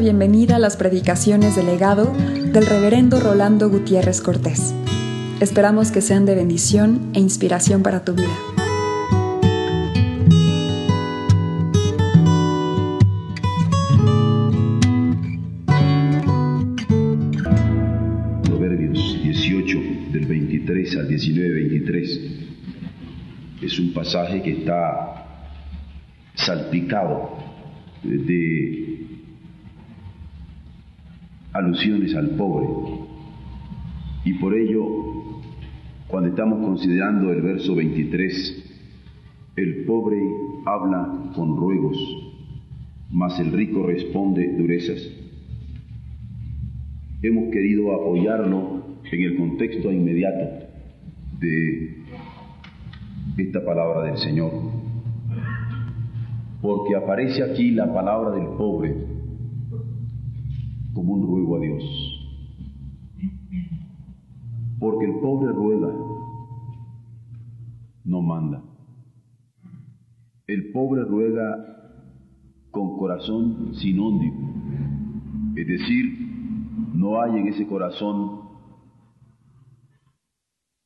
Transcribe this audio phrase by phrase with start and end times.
[0.00, 4.74] bienvenida a las predicaciones del legado del reverendo Rolando Gutiérrez Cortés.
[5.40, 8.34] Esperamos que sean de bendición e inspiración para tu vida.
[18.44, 19.78] Proverbios 18
[20.12, 22.20] del 23 al 19-23
[23.60, 25.26] es un pasaje que está
[26.36, 27.36] salpicado
[28.02, 28.89] de
[31.52, 32.68] alusiones al pobre.
[34.24, 34.84] Y por ello,
[36.08, 38.64] cuando estamos considerando el verso 23,
[39.56, 40.20] el pobre
[40.64, 41.96] habla con ruegos,
[43.10, 45.08] mas el rico responde durezas.
[47.22, 50.66] Hemos querido apoyarlo en el contexto inmediato
[51.40, 51.96] de
[53.38, 54.52] esta palabra del Señor,
[56.62, 59.09] porque aparece aquí la palabra del pobre
[61.00, 61.82] como un ruego a Dios.
[64.78, 65.88] Porque el pobre ruega,
[68.04, 68.62] no manda.
[70.46, 71.56] El pobre ruega
[72.70, 74.30] con corazón sin odio.
[75.56, 76.18] Es decir,
[76.92, 78.42] no hay en ese corazón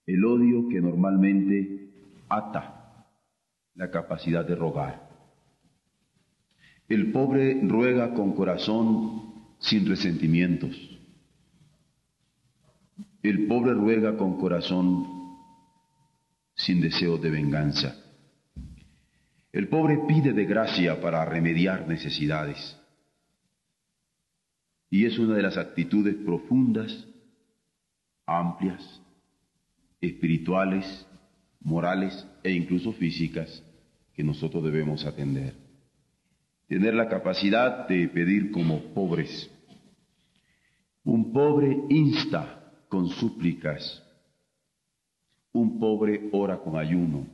[0.06, 1.90] el odio que normalmente
[2.28, 3.08] ata
[3.74, 5.10] la capacidad de rogar.
[6.88, 9.33] El pobre ruega con corazón
[9.64, 10.76] sin resentimientos.
[13.22, 15.06] El pobre ruega con corazón
[16.54, 17.96] sin deseo de venganza.
[19.52, 22.78] El pobre pide de gracia para remediar necesidades.
[24.90, 27.06] Y es una de las actitudes profundas,
[28.26, 29.00] amplias,
[30.00, 31.06] espirituales,
[31.60, 33.62] morales e incluso físicas
[34.12, 35.54] que nosotros debemos atender.
[36.68, 39.50] Tener la capacidad de pedir como pobres.
[41.04, 44.02] Un pobre insta con súplicas.
[45.52, 47.26] Un pobre ora con ayuno,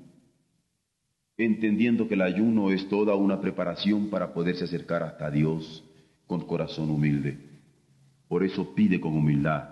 [1.36, 5.84] entendiendo que el ayuno es toda una preparación para poderse acercar hasta Dios
[6.26, 7.38] con corazón humilde.
[8.28, 9.68] Por eso pide con humildad.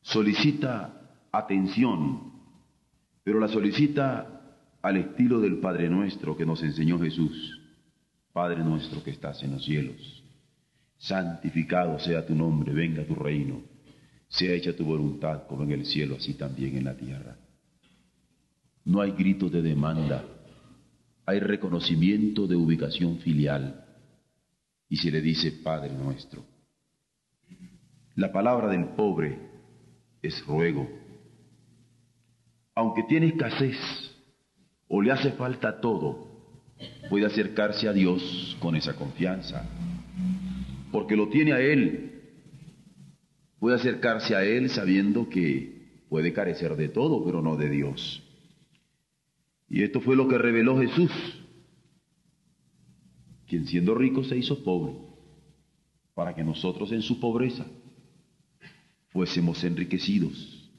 [0.00, 2.32] Solicita atención,
[3.24, 7.60] pero la solicita al estilo del Padre Nuestro que nos enseñó Jesús.
[8.32, 10.25] Padre nuestro que estás en los cielos
[10.98, 13.62] santificado sea tu nombre, venga tu reino,
[14.28, 17.36] sea hecha tu voluntad como en el cielo, así también en la tierra.
[18.84, 20.24] No hay grito de demanda,
[21.24, 23.84] hay reconocimiento de ubicación filial
[24.88, 26.44] y se le dice Padre nuestro.
[28.14, 29.38] La palabra del pobre
[30.22, 30.88] es ruego.
[32.74, 33.76] Aunque tiene escasez
[34.88, 36.28] o le hace falta todo,
[37.10, 39.68] puede acercarse a Dios con esa confianza
[40.96, 42.22] porque lo tiene a Él.
[43.58, 48.22] Puede acercarse a Él sabiendo que puede carecer de todo, pero no de Dios.
[49.68, 51.10] Y esto fue lo que reveló Jesús,
[53.46, 54.94] quien siendo rico se hizo pobre,
[56.14, 57.66] para que nosotros en su pobreza
[59.10, 60.72] fuésemos enriquecidos,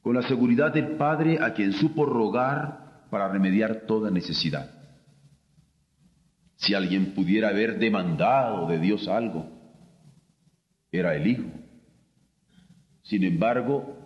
[0.00, 4.77] con la seguridad del Padre a quien supo rogar para remediar toda necesidad.
[6.58, 9.46] Si alguien pudiera haber demandado de Dios algo,
[10.90, 11.48] era el Hijo.
[13.02, 13.96] Sin embargo,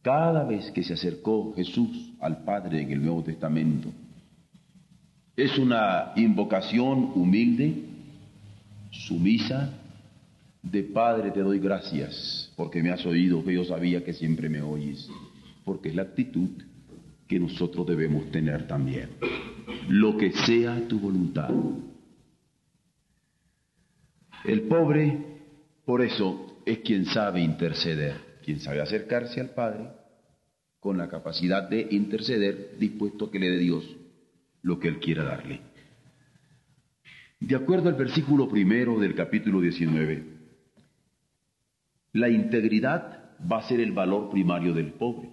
[0.00, 3.90] cada vez que se acercó Jesús al Padre en el Nuevo Testamento,
[5.36, 7.84] es una invocación humilde,
[8.90, 9.74] sumisa,
[10.62, 14.62] de Padre te doy gracias porque me has oído, que yo sabía que siempre me
[14.62, 15.06] oyes,
[15.64, 16.48] porque es la actitud
[17.28, 19.10] que nosotros debemos tener también
[19.88, 21.50] lo que sea tu voluntad.
[24.44, 25.18] El pobre,
[25.84, 29.88] por eso, es quien sabe interceder, quien sabe acercarse al Padre
[30.80, 33.84] con la capacidad de interceder, dispuesto a que le dé Dios
[34.62, 35.60] lo que Él quiera darle.
[37.40, 40.24] De acuerdo al versículo primero del capítulo 19,
[42.12, 45.30] la integridad va a ser el valor primario del pobre.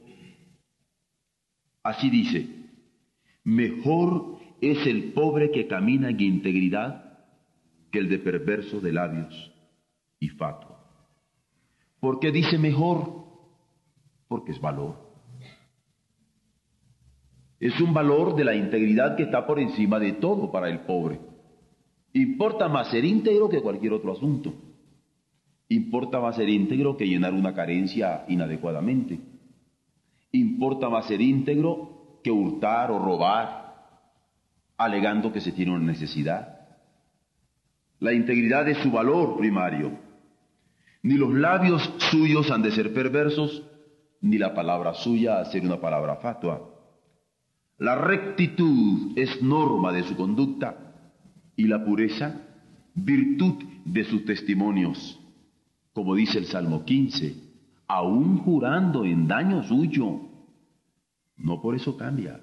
[1.83, 2.47] Así dice,
[3.44, 7.17] mejor es el pobre que camina en integridad
[7.91, 9.51] que el de perverso de labios
[10.19, 10.77] y fato.
[11.99, 13.25] ¿Por qué dice mejor?
[14.27, 14.95] Porque es valor.
[17.59, 21.19] Es un valor de la integridad que está por encima de todo para el pobre.
[22.13, 24.53] Importa más ser íntegro que cualquier otro asunto.
[25.69, 29.19] Importa más ser íntegro que llenar una carencia inadecuadamente.
[30.31, 33.60] Importa más ser íntegro que hurtar o robar
[34.83, 36.60] alegando que se tiene una necesidad.
[38.00, 40.00] La integridad es su valor primario.
[41.04, 43.63] Ni los labios suyos han de ser perversos,
[44.22, 46.69] ni la palabra suya ha ser una palabra fatua.
[47.78, 50.94] La rectitud es norma de su conducta
[51.56, 52.42] y la pureza
[52.94, 55.19] virtud de sus testimonios.
[55.94, 57.36] Como dice el Salmo 15,
[57.88, 60.22] aún jurando en daño suyo,
[61.38, 62.39] no por eso cambia.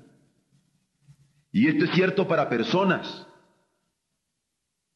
[1.53, 3.27] Y esto es cierto para personas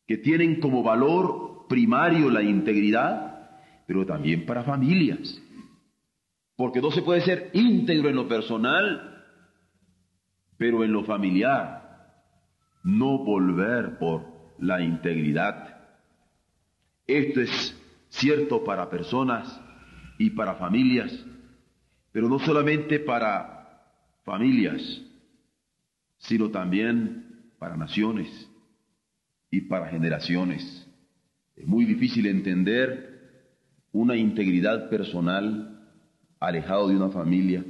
[0.07, 3.51] que tienen como valor primario la integridad,
[3.87, 5.41] pero también para familias.
[6.57, 9.25] Porque no se puede ser íntegro en lo personal,
[10.59, 11.83] pero en lo familiar,
[12.85, 14.27] no volver por
[14.59, 15.81] la integridad.
[17.07, 17.77] Esto es
[18.11, 19.61] cierto para personas
[20.19, 21.13] y para familias,
[22.13, 23.83] pero no solamente para
[24.25, 24.83] familias,
[26.23, 28.29] sino también para naciones
[29.51, 30.89] y para generaciones.
[31.57, 33.11] Es muy difícil entender
[33.93, 35.81] una integridad personal
[36.41, 37.65] alejado de una familia,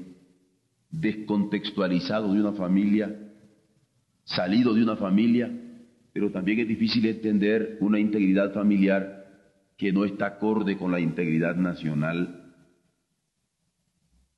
[0.91, 3.15] descontextualizado de una familia,
[4.25, 5.51] salido de una familia,
[6.13, 9.27] pero también es difícil entender una integridad familiar
[9.77, 12.55] que no está acorde con la integridad nacional.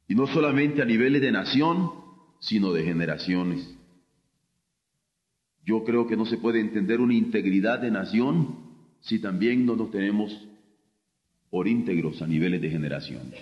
[0.07, 1.91] Y no solamente a niveles de nación,
[2.39, 3.77] sino de generaciones.
[5.65, 8.59] Yo creo que no se puede entender una integridad de nación
[9.01, 10.47] si también no nos tenemos
[11.51, 13.33] por íntegros a niveles de generación.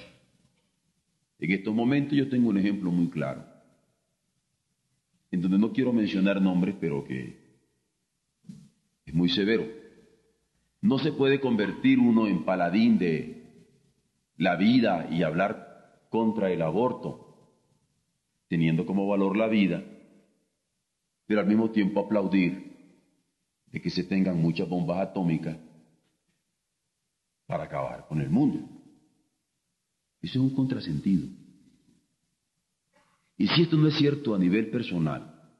[1.38, 3.44] En estos momentos yo tengo un ejemplo muy claro,
[5.30, 7.36] en donde no quiero mencionar nombres, pero que
[9.04, 9.66] es muy severo.
[10.80, 13.42] No se puede convertir uno en paladín de
[14.36, 17.50] la vida y hablar contra el aborto,
[18.48, 19.82] teniendo como valor la vida,
[21.26, 22.72] pero al mismo tiempo aplaudir
[23.66, 25.56] de que se tengan muchas bombas atómicas
[27.46, 28.68] para acabar con el mundo.
[30.20, 31.28] Eso es un contrasentido.
[33.36, 35.50] Y si esto no es cierto a nivel personal,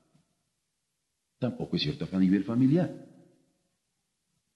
[1.38, 2.90] tampoco es cierto a nivel familiar.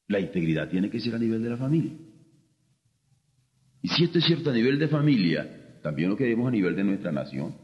[0.08, 1.92] La integridad tiene que ser a nivel de la familia.
[3.82, 6.84] Y si esto es cierto a nivel de familia, también lo queremos a nivel de
[6.84, 7.56] nuestra nación.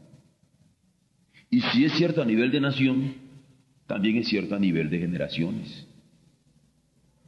[1.49, 3.22] Y si es cierto a nivel de nación,
[3.93, 5.87] también es cierto a nivel de generaciones.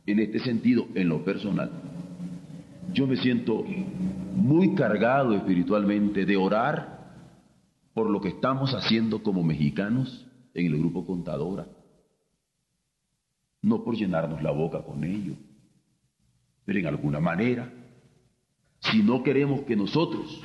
[0.07, 1.69] En este sentido, en lo personal,
[2.91, 3.63] yo me siento
[4.35, 7.13] muy cargado espiritualmente de orar
[7.93, 10.25] por lo que estamos haciendo como mexicanos
[10.55, 11.67] en el grupo Contadora
[13.61, 15.33] no por llenarnos la boca con ello,
[16.65, 17.71] pero en alguna manera,
[18.79, 20.41] si no queremos que nosotros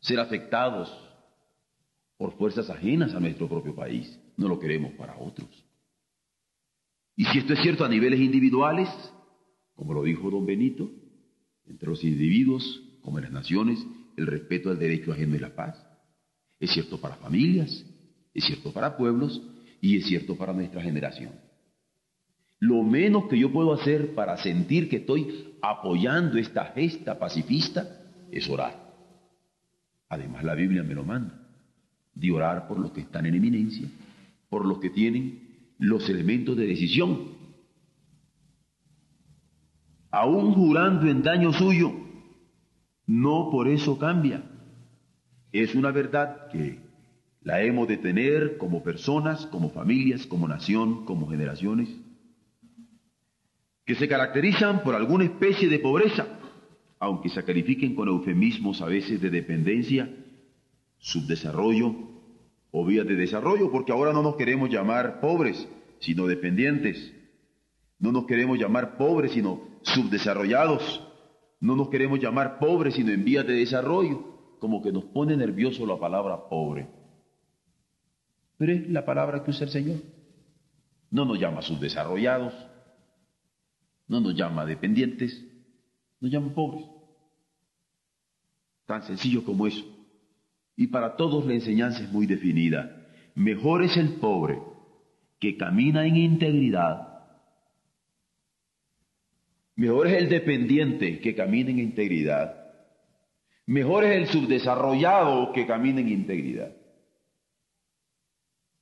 [0.00, 1.03] ser afectados
[2.24, 5.46] por fuerzas ajenas a nuestro propio país, no lo queremos para otros.
[7.14, 8.88] Y si esto es cierto a niveles individuales,
[9.74, 10.90] como lo dijo don Benito,
[11.66, 13.78] entre los individuos como en las naciones,
[14.16, 15.76] el respeto al derecho ajeno y la paz.
[16.58, 17.84] Es cierto para familias,
[18.32, 19.42] es cierto para pueblos
[19.82, 21.32] y es cierto para nuestra generación.
[22.58, 28.00] Lo menos que yo puedo hacer para sentir que estoy apoyando esta gesta pacifista
[28.32, 28.94] es orar.
[30.08, 31.43] Además la Biblia me lo manda,
[32.14, 33.88] de orar por los que están en eminencia,
[34.48, 37.34] por los que tienen los elementos de decisión.
[40.10, 41.92] Aún jurando en daño suyo,
[43.06, 44.44] no por eso cambia.
[45.52, 46.78] Es una verdad que
[47.42, 51.88] la hemos de tener como personas, como familias, como nación, como generaciones,
[53.84, 56.26] que se caracterizan por alguna especie de pobreza,
[56.98, 57.44] aunque se
[57.94, 60.08] con eufemismos a veces de dependencia,
[61.04, 61.94] subdesarrollo
[62.70, 65.68] o vías de desarrollo, porque ahora no nos queremos llamar pobres,
[66.00, 67.12] sino dependientes.
[67.98, 71.06] No nos queremos llamar pobres, sino subdesarrollados.
[71.60, 74.56] No nos queremos llamar pobres, sino en vías de desarrollo.
[74.60, 76.88] Como que nos pone nervioso la palabra pobre.
[78.56, 79.98] Pero es la palabra que usa el Señor.
[81.10, 82.54] No nos llama subdesarrollados,
[84.08, 85.44] no nos llama dependientes,
[86.18, 86.86] nos llama pobres.
[88.86, 89.93] Tan sencillo como eso.
[90.76, 93.06] Y para todos la enseñanza es muy definida.
[93.34, 94.58] Mejor es el pobre
[95.38, 97.08] que camina en integridad.
[99.76, 102.64] Mejor es el dependiente que camina en integridad.
[103.66, 106.74] Mejor es el subdesarrollado que camina en integridad.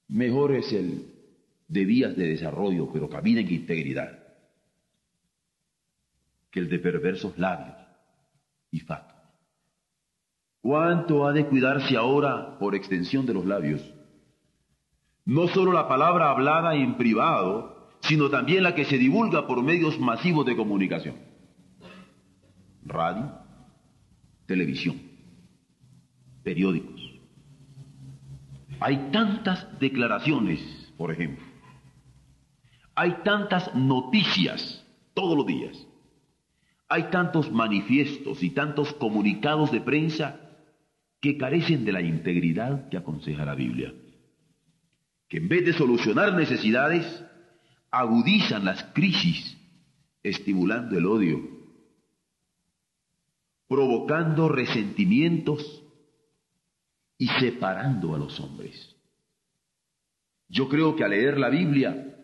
[0.09, 1.07] Mejor es el
[1.69, 4.19] de vías de desarrollo, pero camina en integridad,
[6.51, 7.79] que el de perversos labios
[8.71, 9.12] y fato.
[10.63, 13.83] ¿Cuánto ha de cuidarse ahora por extensión de los labios?
[15.25, 19.99] No solo la palabra hablada en privado, sino también la que se divulga por medios
[19.99, 21.17] masivos de comunicación.
[22.85, 23.33] Radio,
[24.47, 25.01] televisión,
[26.45, 27.01] periódicos.
[28.79, 30.61] Hay tantas declaraciones,
[30.97, 31.45] por ejemplo.
[32.95, 35.89] Hay tantas noticias todos los días.
[36.89, 40.52] Hay tantos manifiestos y tantos comunicados de prensa
[41.23, 43.95] que carecen de la integridad que aconseja la Biblia.
[45.29, 47.25] Que en vez de solucionar necesidades,
[47.93, 49.57] agudizan las crisis,
[50.25, 51.41] estimulando el odio,
[53.69, 55.85] provocando resentimientos
[57.17, 58.97] y separando a los hombres.
[60.49, 62.17] Yo creo que al leer la Biblia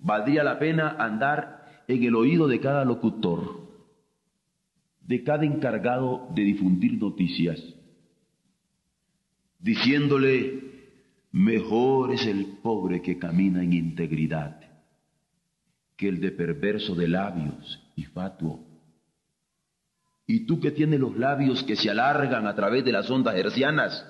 [0.00, 3.60] valdría la pena andar en el oído de cada locutor,
[5.02, 7.76] de cada encargado de difundir noticias,
[9.60, 10.70] diciéndole,
[11.32, 14.60] mejor es el pobre que camina en integridad
[15.96, 18.66] que el de perverso de labios y fatuo.
[20.26, 24.06] Y tú que tienes los labios que se alargan a través de las ondas hercianas,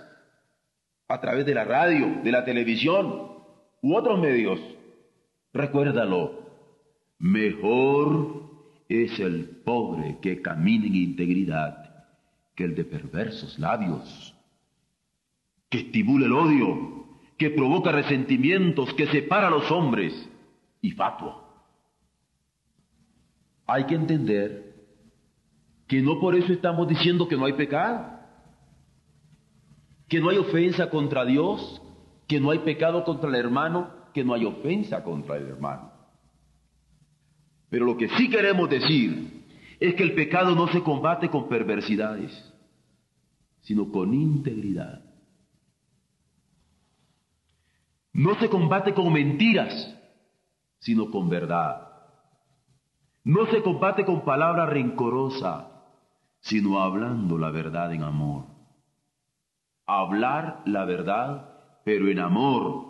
[1.09, 3.33] a través de la radio, de la televisión
[3.83, 4.61] u otros medios,
[5.52, 6.49] recuérdalo,
[7.19, 8.50] mejor
[8.88, 12.07] es el pobre que camina en integridad
[12.54, 14.35] que el de perversos labios,
[15.70, 17.06] que estimula el odio,
[17.38, 20.28] que provoca resentimientos, que separa a los hombres
[20.82, 21.50] y fatuo
[23.70, 24.74] hay que entender
[25.86, 28.18] que no por eso estamos diciendo que no hay pecado,
[30.08, 31.80] que no hay ofensa contra Dios,
[32.26, 35.92] que no hay pecado contra el hermano, que no hay ofensa contra el hermano.
[37.68, 39.44] Pero lo que sí queremos decir
[39.78, 42.32] es que el pecado no se combate con perversidades,
[43.60, 45.04] sino con integridad.
[48.12, 49.97] No se combate con mentiras,
[50.79, 51.88] sino con verdad.
[53.23, 55.69] No se combate con palabra rencorosa,
[56.40, 58.47] sino hablando la verdad en amor.
[59.87, 61.50] Hablar la verdad,
[61.85, 62.87] pero en amor,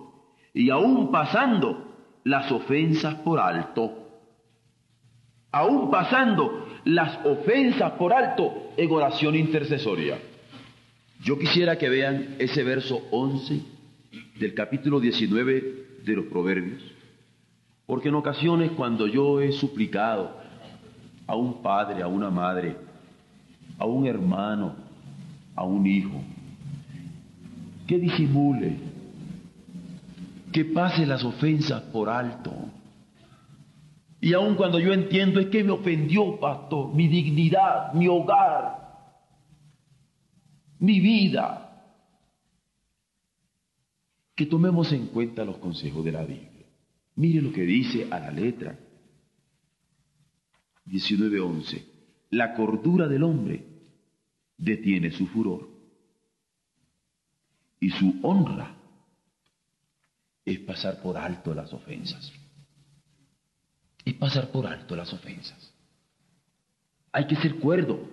[0.54, 3.96] y aún pasando las ofensas por alto.
[5.52, 10.18] Aún pasando las ofensas por alto en oración intercesoria.
[11.22, 13.79] Yo quisiera que vean ese verso 11
[14.40, 16.82] del capítulo 19 de los Proverbios.
[17.84, 20.34] Porque en ocasiones cuando yo he suplicado
[21.26, 22.74] a un padre, a una madre,
[23.78, 24.76] a un hermano,
[25.54, 26.22] a un hijo,
[27.86, 28.78] que disimule,
[30.52, 32.52] que pase las ofensas por alto.
[34.22, 38.78] Y aun cuando yo entiendo es que me ofendió, pastor, mi dignidad, mi hogar,
[40.78, 41.69] mi vida,
[44.40, 46.66] que tomemos en cuenta los consejos de la Biblia.
[47.16, 48.74] Mire lo que dice a la letra.
[50.86, 51.84] 19.11.
[52.30, 53.62] La cordura del hombre
[54.56, 55.68] detiene su furor
[57.80, 58.78] y su honra
[60.46, 62.32] es pasar por alto las ofensas.
[64.06, 65.74] Es pasar por alto las ofensas.
[67.12, 68.08] Hay que ser cuerdo,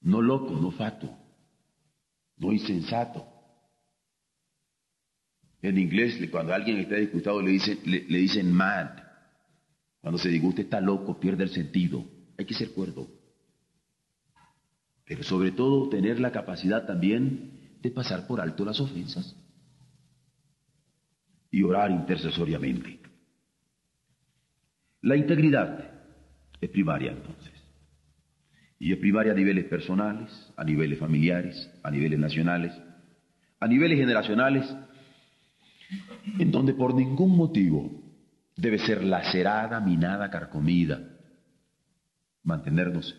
[0.00, 1.08] no loco, no fato,
[2.36, 3.39] no insensato,
[5.62, 8.90] en inglés, cuando alguien está disgustado, le dicen, le, dicen mad.
[10.00, 12.04] Cuando se disgusta, está loco, pierde el sentido.
[12.38, 13.08] Hay que ser cuerdo.
[15.04, 19.36] Pero sobre todo, tener la capacidad también de pasar por alto las ofensas
[21.50, 23.00] y orar intercesoriamente.
[25.02, 25.90] La integridad
[26.60, 27.52] es primaria entonces.
[28.78, 32.72] Y es primaria a niveles personales, a niveles familiares, a niveles nacionales,
[33.58, 34.74] a niveles generacionales
[36.38, 37.90] en donde por ningún motivo
[38.56, 41.00] debe ser lacerada, minada, carcomida,
[42.42, 43.16] mantenernos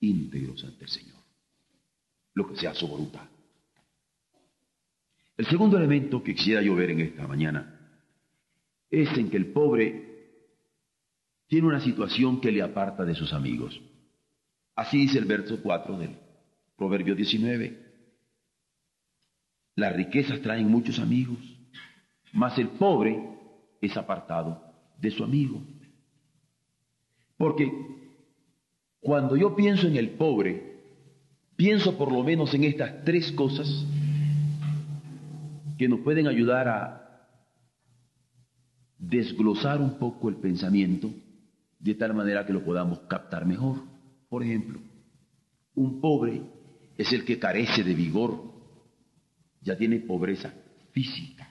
[0.00, 1.18] íntegros ante el Señor,
[2.34, 3.28] lo que sea su voluntad.
[5.36, 7.78] El segundo elemento que quisiera yo ver en esta mañana
[8.90, 10.12] es en que el pobre
[11.48, 13.80] tiene una situación que le aparta de sus amigos.
[14.74, 16.16] Así dice el verso 4 del
[16.76, 17.78] Proverbio 19.
[19.76, 21.38] Las riquezas traen muchos amigos,
[22.32, 23.28] mas el pobre
[23.80, 24.62] es apartado
[24.98, 25.62] de su amigo.
[27.36, 27.70] Porque
[29.00, 30.80] cuando yo pienso en el pobre,
[31.56, 33.68] pienso por lo menos en estas tres cosas
[35.76, 36.98] que nos pueden ayudar a
[38.98, 41.10] desglosar un poco el pensamiento
[41.80, 43.78] de tal manera que lo podamos captar mejor.
[44.28, 44.78] Por ejemplo,
[45.74, 46.42] un pobre
[46.96, 48.40] es el que carece de vigor,
[49.60, 50.54] ya tiene pobreza
[50.92, 51.41] física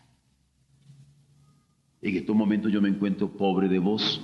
[2.02, 4.20] En estos momentos yo me encuentro pobre de voz.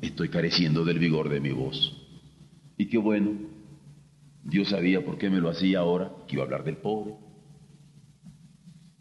[0.00, 1.94] Estoy careciendo del vigor de mi voz.
[2.78, 3.32] Y qué bueno,
[4.42, 7.14] Dios sabía por qué me lo hacía ahora, que iba a hablar del pobre.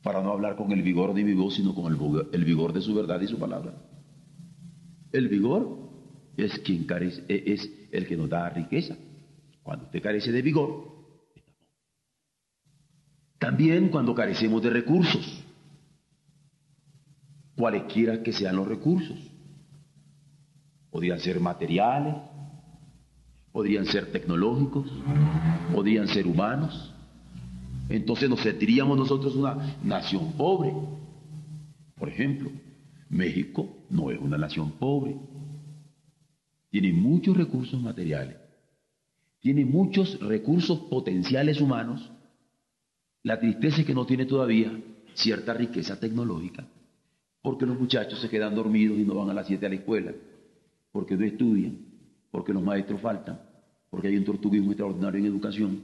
[0.03, 1.85] Para no hablar con el vigor de mi voz, sino con
[2.31, 3.73] el, vigor de su verdad y su palabra.
[5.11, 5.89] El vigor
[6.35, 8.97] es quien carece, e, es el que nos da riqueza.
[9.63, 10.91] Cuando usted carece de vigor,
[13.39, 15.43] también cuando carecemos de recursos,
[17.61, 19.19] cualesquiera que sean los recursos.
[20.89, 22.15] Podrían ser materiales,
[23.51, 24.91] podrían ser tecnológicos,
[25.71, 26.91] podrían ser humanos.
[27.87, 30.73] Entonces nos sentiríamos nosotros una nación pobre.
[31.93, 32.49] Por ejemplo,
[33.09, 35.15] México no es una nación pobre.
[36.71, 38.37] Tiene muchos recursos materiales,
[39.39, 42.11] tiene muchos recursos potenciales humanos
[43.23, 44.75] la tristeza es que no tiene todavía
[45.13, 46.65] cierta riqueza tecnológica,
[47.41, 50.13] porque los muchachos se quedan dormidos y no van a las 7 a la escuela,
[50.91, 51.77] porque no estudian,
[52.29, 53.41] porque los maestros faltan,
[53.89, 55.83] porque hay un tortuguismo extraordinario en educación,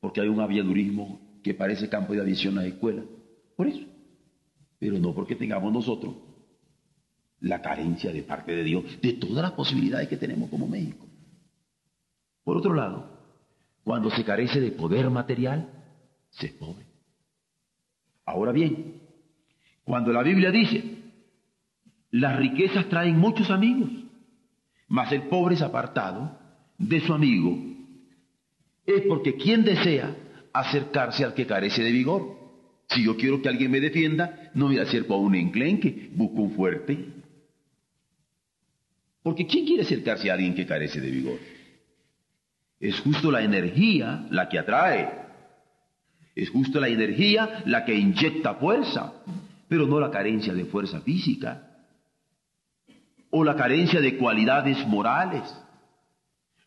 [0.00, 3.04] porque hay un aviadurismo que parece campo de adición a las escuelas.
[3.56, 3.86] Por eso.
[4.78, 6.14] Pero no porque tengamos nosotros
[7.40, 11.06] la carencia de parte de Dios de todas las posibilidades que tenemos como México.
[12.44, 13.18] Por otro lado,
[13.84, 15.68] cuando se carece de poder material,
[16.30, 16.86] se pobre.
[18.24, 18.99] Ahora bien,
[19.90, 20.84] cuando la Biblia dice,
[22.12, 23.90] las riquezas traen muchos amigos,
[24.86, 26.38] mas el pobre es apartado
[26.78, 27.58] de su amigo,
[28.86, 30.14] es porque quien desea
[30.52, 32.38] acercarse al que carece de vigor.
[32.88, 36.52] Si yo quiero que alguien me defienda, no me acerco a un enclenque, busco un
[36.52, 37.06] fuerte.
[39.24, 41.40] Porque ¿quién quiere acercarse a alguien que carece de vigor?
[42.78, 45.10] Es justo la energía la que atrae.
[46.36, 49.14] Es justo la energía la que inyecta fuerza,
[49.70, 51.68] pero no la carencia de fuerza física
[53.30, 55.42] o la carencia de cualidades morales.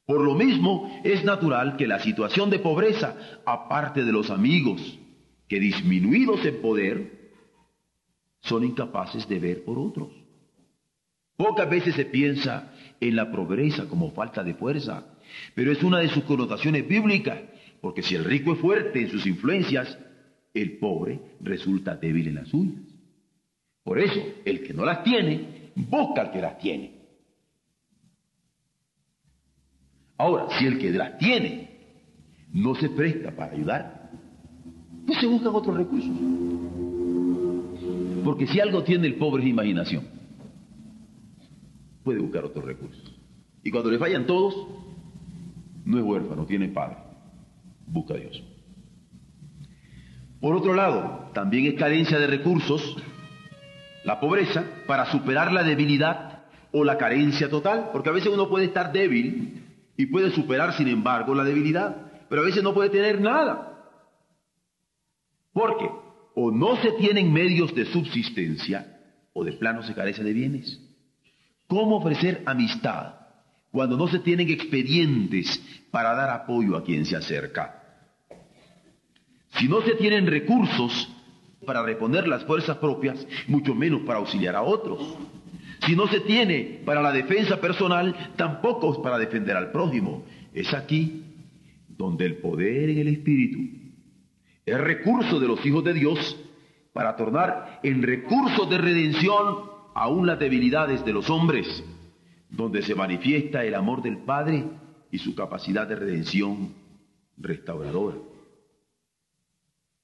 [0.06, 4.98] Por lo mismo, es natural que la situación de pobreza, aparte de los amigos
[5.50, 7.34] que disminuidos en poder,
[8.40, 10.08] son incapaces de ver por otros.
[11.36, 15.08] Pocas veces se piensa en la pobreza como falta de fuerza,
[15.56, 17.40] pero es una de sus connotaciones bíblicas
[17.82, 20.00] porque si el rico es fuerte en sus influencias,
[20.54, 22.93] el pobre resulta débil en las suyas.
[23.84, 27.02] Por eso, el que no las tiene, busca al que las tiene.
[30.18, 31.70] Ahora, si el que las tiene
[32.54, 34.12] no se presta para ayudar,
[35.06, 36.12] pues se buscan otros recursos.
[38.24, 40.08] Porque si algo tiene el pobre es imaginación.
[42.04, 43.20] Puede buscar otros recursos.
[43.64, 44.56] Y cuando le fallan todos,
[45.84, 47.04] no es huérfano, tiene padre
[47.88, 48.44] busca a Dios.
[50.40, 52.98] Por otro lado, también es carencia de recursos
[54.04, 58.66] la pobreza para superar la debilidad o la carencia total, porque a veces uno puede
[58.66, 59.64] estar débil
[59.96, 61.96] y puede superar, sin embargo, la debilidad,
[62.30, 63.70] pero a veces no puede tener nada.
[65.54, 65.88] Porque
[66.36, 69.00] o no se tienen medios de subsistencia
[69.34, 70.80] o de plano se carece de bienes.
[71.68, 73.16] ¿Cómo ofrecer amistad
[73.72, 75.62] cuando no se tienen expedientes
[75.92, 77.80] para dar apoyo a quien se acerca?
[79.60, 81.13] Si no se tienen recursos
[81.64, 85.18] para reponer las fuerzas propias, mucho menos para auxiliar a otros.
[85.86, 90.24] Si no se tiene para la defensa personal, tampoco para defender al prójimo.
[90.54, 91.24] Es aquí
[91.90, 93.84] donde el poder en el Espíritu
[94.66, 96.38] es recurso de los hijos de Dios
[96.94, 101.84] para tornar en recursos de redención aún las debilidades de los hombres,
[102.50, 104.64] donde se manifiesta el amor del Padre
[105.12, 106.74] y su capacidad de redención
[107.38, 108.18] restauradora.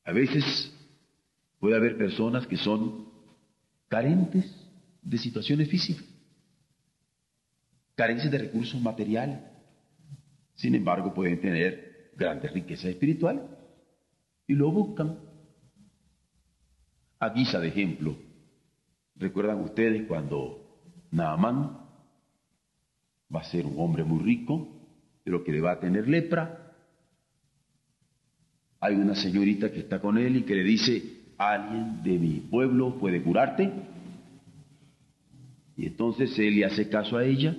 [0.03, 0.75] A veces
[1.59, 3.09] puede haber personas que son
[3.87, 4.45] carentes
[5.01, 6.05] de situaciones físicas,
[7.95, 9.39] carentes de recursos materiales.
[10.55, 13.43] Sin embargo, pueden tener grandes riquezas espirituales
[14.47, 15.19] y lo buscan.
[17.19, 18.17] A guisa de ejemplo,
[19.15, 20.79] ¿recuerdan ustedes cuando
[21.11, 21.85] Naamán
[23.33, 24.67] va a ser un hombre muy rico,
[25.23, 26.69] pero que le va a tener lepra?
[28.81, 32.99] hay una señorita que está con él y que le dice, alguien de mi pueblo
[32.99, 33.71] puede curarte.
[35.75, 37.55] Y entonces él le hace caso a ella,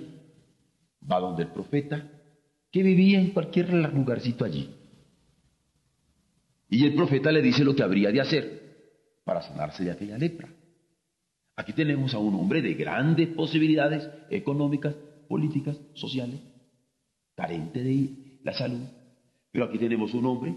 [1.11, 2.07] va donde el profeta,
[2.71, 4.69] que vivía en cualquier lugarcito allí.
[6.69, 8.61] Y el profeta le dice lo que habría de hacer
[9.25, 10.47] para sanarse de aquella lepra.
[11.55, 14.95] Aquí tenemos a un hombre de grandes posibilidades económicas,
[15.27, 16.39] políticas, sociales,
[17.35, 18.85] carente de la salud.
[19.51, 20.55] Pero aquí tenemos un hombre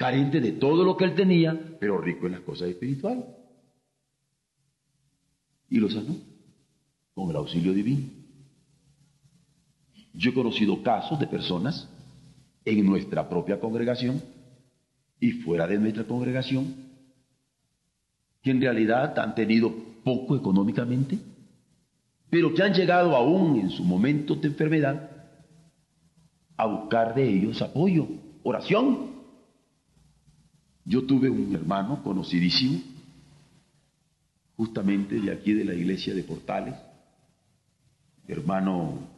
[0.00, 3.22] carente de todo lo que él tenía, pero rico en las cosas espirituales.
[5.68, 6.16] y lo sanó
[7.14, 8.08] con el auxilio divino.
[10.14, 11.86] Yo he conocido casos de personas
[12.64, 14.22] en nuestra propia congregación
[15.20, 16.74] y fuera de nuestra congregación
[18.42, 19.70] que en realidad han tenido
[20.02, 21.18] poco económicamente,
[22.30, 25.10] pero que han llegado aún en su momento de enfermedad
[26.56, 28.08] a buscar de ellos apoyo,
[28.42, 29.09] oración.
[30.84, 32.80] Yo tuve un hermano conocidísimo,
[34.56, 36.74] justamente de aquí de la iglesia de Portales,
[38.26, 39.08] hermano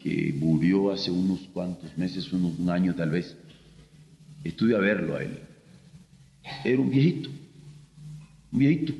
[0.00, 3.36] que murió hace unos cuantos meses, unos, un año tal vez.
[4.42, 5.38] Estuve a verlo a él.
[6.64, 7.28] Era un viejito,
[8.50, 8.94] un viejito,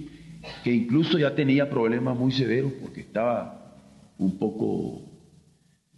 [0.62, 3.74] que incluso ya tenía problemas muy severos porque estaba
[4.18, 5.00] un poco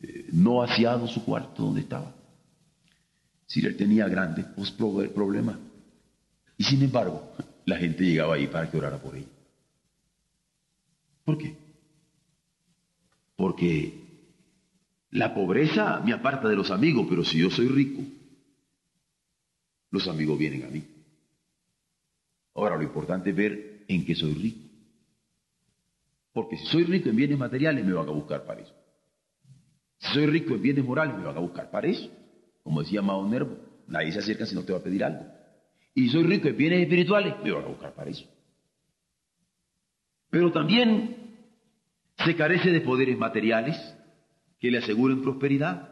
[0.01, 2.15] eh, no aseado su cuarto donde estaba.
[3.53, 4.47] Si él tenía grandes
[5.15, 5.59] problemas.
[6.57, 7.35] Y sin embargo,
[7.67, 9.27] la gente llegaba ahí para que orara por él.
[11.23, 11.55] ¿Por qué?
[13.37, 13.93] Porque
[15.11, 18.01] la pobreza me aparta de los amigos, pero si yo soy rico,
[19.91, 20.87] los amigos vienen a mí.
[22.55, 24.67] Ahora, lo importante es ver en qué soy rico.
[26.33, 28.75] Porque si soy rico en bienes materiales, me van a buscar para eso.
[29.99, 32.22] Si soy rico en bienes morales, me van a buscar para eso.
[32.63, 33.57] Como decía Mao Nervo,
[33.89, 35.27] nadie se acerca si no te va a pedir algo.
[35.95, 38.27] Y soy rico en bienes espirituales, me van a buscar para eso.
[40.31, 41.17] Pero también
[42.25, 43.77] se carece de poderes materiales
[44.59, 45.91] que le aseguren prosperidad.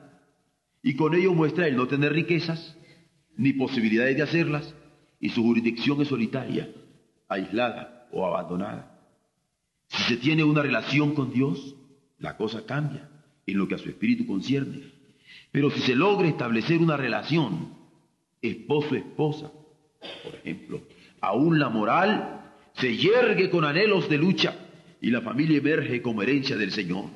[0.83, 2.77] Y con ello muestra el no tener riquezas,
[3.37, 4.75] ni posibilidades de hacerlas,
[5.19, 6.71] y su jurisdicción es solitaria,
[7.29, 8.99] aislada o abandonada.
[9.89, 11.75] Si se tiene una relación con Dios,
[12.19, 13.11] la cosa cambia
[13.47, 15.00] en lo que a su espíritu concierne.
[15.53, 17.75] Pero si se logra establecer una relación
[18.41, 19.51] esposo-esposa,
[20.25, 20.83] por ejemplo,
[21.21, 24.55] aún la moral se yergue con anhelos de lucha
[25.01, 27.07] y la familia emerge como herencia del Señor.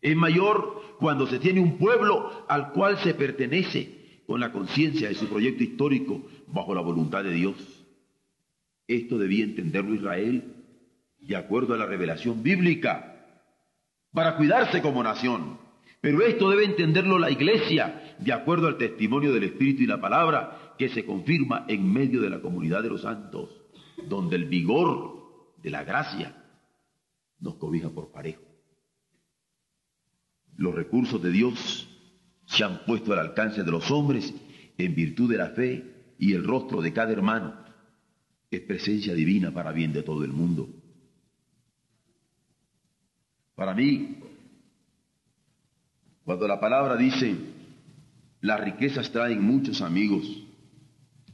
[0.00, 5.14] Es mayor cuando se tiene un pueblo al cual se pertenece con la conciencia de
[5.14, 7.56] su proyecto histórico bajo la voluntad de Dios.
[8.88, 10.54] Esto debía entenderlo Israel
[11.20, 13.26] de acuerdo a la revelación bíblica
[14.12, 15.61] para cuidarse como nación.
[16.02, 20.74] Pero esto debe entenderlo la iglesia de acuerdo al testimonio del Espíritu y la palabra
[20.76, 23.50] que se confirma en medio de la comunidad de los santos,
[24.08, 26.34] donde el vigor de la gracia
[27.38, 28.42] nos cobija por parejo.
[30.56, 31.88] Los recursos de Dios
[32.46, 34.34] se han puesto al alcance de los hombres
[34.78, 37.54] en virtud de la fe y el rostro de cada hermano
[38.50, 40.68] es presencia divina para bien de todo el mundo.
[43.54, 44.18] Para mí,
[46.24, 47.36] cuando la palabra dice,
[48.40, 50.24] las riquezas traen muchos amigos,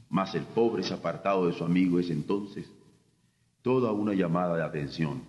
[0.09, 2.71] mas el pobre es apartado de su amigo, es entonces
[3.61, 5.21] toda una llamada de atención.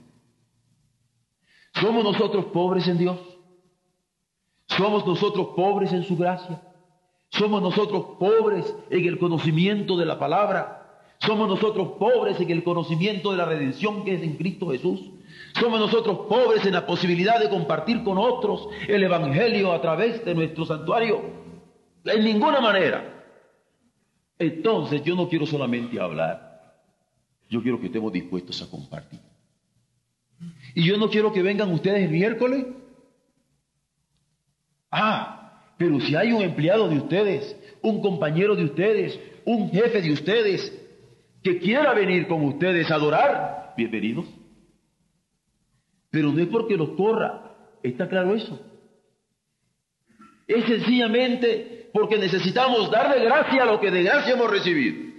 [1.75, 3.19] ¿Somos nosotros pobres en Dios?
[4.67, 6.63] ¿Somos nosotros pobres en su gracia?
[7.29, 10.81] ¿Somos nosotros pobres en el conocimiento de la palabra?
[11.19, 15.01] ¿Somos nosotros pobres en el conocimiento de la redención que es en Cristo Jesús?
[15.59, 20.35] ¿Somos nosotros pobres en la posibilidad de compartir con otros el Evangelio a través de
[20.35, 21.23] nuestro santuario?
[22.05, 23.25] En ninguna manera.
[24.39, 26.75] Entonces yo no quiero solamente hablar,
[27.51, 29.21] yo quiero que estemos dispuestos a compartir.
[30.75, 32.65] Y yo no quiero que vengan ustedes el miércoles.
[34.91, 40.13] Ah, pero si hay un empleado de ustedes, un compañero de ustedes, un jefe de
[40.13, 40.73] ustedes,
[41.43, 44.27] que quiera venir con ustedes a adorar, bienvenidos.
[46.11, 48.59] Pero no es porque los corra, ¿está claro eso?
[50.47, 55.11] Es sencillamente porque necesitamos darle gracia a lo que de gracia hemos recibido.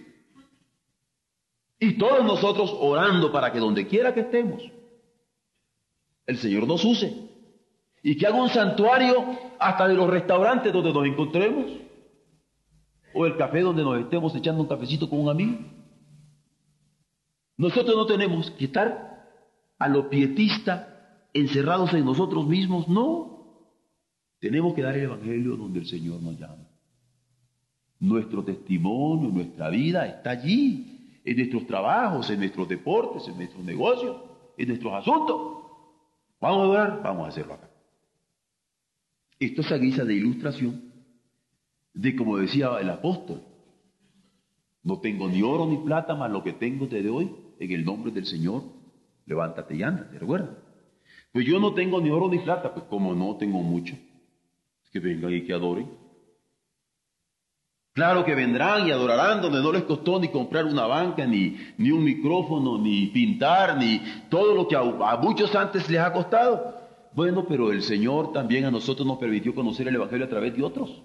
[1.80, 4.62] Y todos nosotros orando para que donde quiera que estemos,
[6.28, 7.30] el Señor nos use.
[8.04, 11.66] Y que haga un santuario hasta de los restaurantes donde nos encontremos.
[13.14, 15.60] O el café donde nos estemos echando un cafecito con un amigo.
[17.58, 19.11] Nosotros no tenemos que estar
[19.82, 22.88] a lo pietista encerrados en nosotros mismos.
[22.88, 23.66] No.
[24.40, 26.68] Tenemos que dar el Evangelio donde el Señor nos llama.
[28.00, 34.18] Nuestro testimonio, nuestra vida está allí, en nuestros trabajos, en nuestros deportes, en nuestros negocios,
[34.58, 35.38] en nuestros asuntos.
[36.40, 37.70] Vamos a orar, vamos a hacerlo acá.
[39.40, 40.92] Esto es a guisa de ilustración
[41.94, 43.42] de como decía el apóstol,
[44.84, 48.12] no tengo ni oro ni plata, más lo que tengo te doy en el nombre
[48.12, 48.64] del Señor.
[49.26, 50.50] Levántate y anda, ¿te recuerdas?
[51.32, 53.96] Pues yo no tengo ni oro ni plata, pues como no tengo mucho,
[54.92, 55.90] que vengan y que adoren.
[57.94, 61.92] Claro que vendrán y adorarán donde no les costó ni comprar una banca, ni, ni
[61.92, 66.76] un micrófono, ni pintar, ni todo lo que a, a muchos antes les ha costado.
[67.14, 70.64] Bueno, pero el Señor también a nosotros nos permitió conocer el Evangelio a través de
[70.64, 71.02] otros.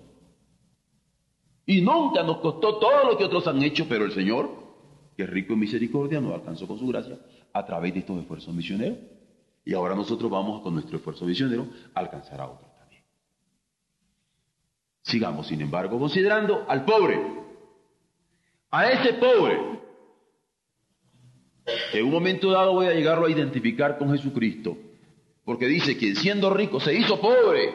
[1.67, 4.49] Y nunca nos costó todo lo que otros han hecho, pero el Señor,
[5.17, 7.19] que es rico en misericordia, nos alcanzó con su gracia
[7.57, 8.99] a través de estos esfuerzos misioneros.
[9.65, 13.03] Y ahora nosotros vamos con nuestro esfuerzo misionero a alcanzar a otros también.
[15.03, 17.19] Sigamos, sin embargo, considerando al pobre.
[18.71, 19.59] A ese pobre.
[21.95, 24.77] En un momento dado voy a llegarlo a identificar con Jesucristo.
[25.45, 27.75] Porque dice, quien siendo rico se hizo pobre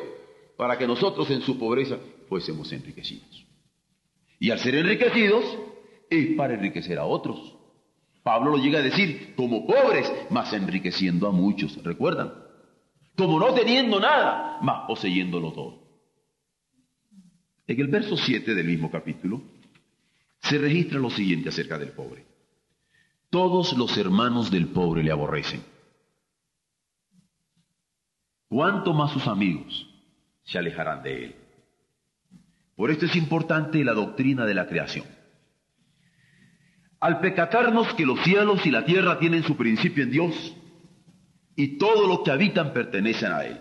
[0.58, 1.98] para que nosotros en su pobreza
[2.30, 3.46] fuésemos enriquecidos.
[4.40, 5.44] Y al ser enriquecidos
[6.10, 7.58] es para enriquecer a otros.
[8.24, 11.84] Pablo lo llega a decir como pobres, mas enriqueciendo a muchos.
[11.84, 12.34] ¿Recuerdan?
[13.16, 15.82] Como no teniendo nada, mas poseyéndolo todo.
[17.68, 19.42] En el verso 7 del mismo capítulo
[20.40, 22.26] se registra lo siguiente acerca del pobre.
[23.30, 25.64] Todos los hermanos del pobre le aborrecen.
[28.50, 29.88] ¿Cuánto más sus amigos
[30.44, 31.36] se alejarán de él?
[32.76, 35.06] Por esto es importante la doctrina de la creación.
[37.02, 40.56] Al pecatarnos que los cielos y la tierra tienen su principio en Dios
[41.56, 43.60] y todo lo que habitan pertenecen a Él.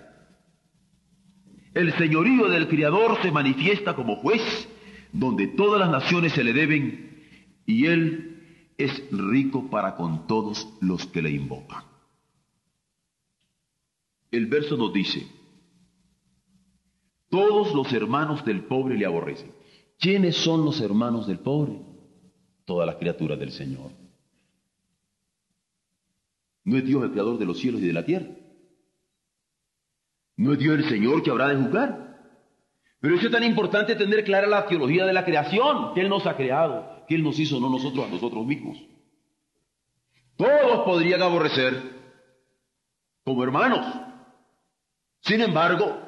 [1.73, 4.69] El señorío del Criador se manifiesta como juez
[5.13, 7.25] donde todas las naciones se le deben
[7.65, 11.85] y Él es rico para con todos los que le invocan.
[14.31, 15.27] El verso nos dice,
[17.31, 19.53] todos los hermanos del pobre le aborrecen.
[19.99, 21.90] ¿Quiénes son los hermanos del pobre?
[22.71, 23.91] Todas las criaturas del Señor.
[26.63, 28.29] ¿No es Dios el creador de los cielos y de la tierra?
[30.37, 32.17] ¿No es Dios el Señor que habrá de juzgar?
[33.01, 36.25] Pero eso es tan importante tener clara la teología de la creación, que Él nos
[36.29, 38.79] ha creado, que Él nos hizo, no nosotros a nosotros mismos.
[40.37, 41.75] Todos podrían aborrecer
[43.25, 43.85] como hermanos.
[45.23, 46.01] Sin embargo,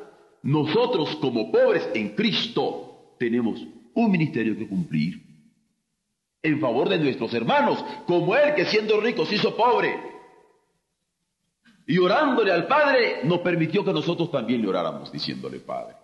[0.45, 5.32] nosotros como pobres en Cristo tenemos un ministerio que cumplir
[6.43, 10.13] en favor de nuestros hermanos, como Él que siendo rico se hizo pobre.
[11.87, 15.97] Y orándole al Padre nos permitió que nosotros también le oráramos diciéndole Padre.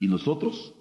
[0.00, 0.74] Y nosotros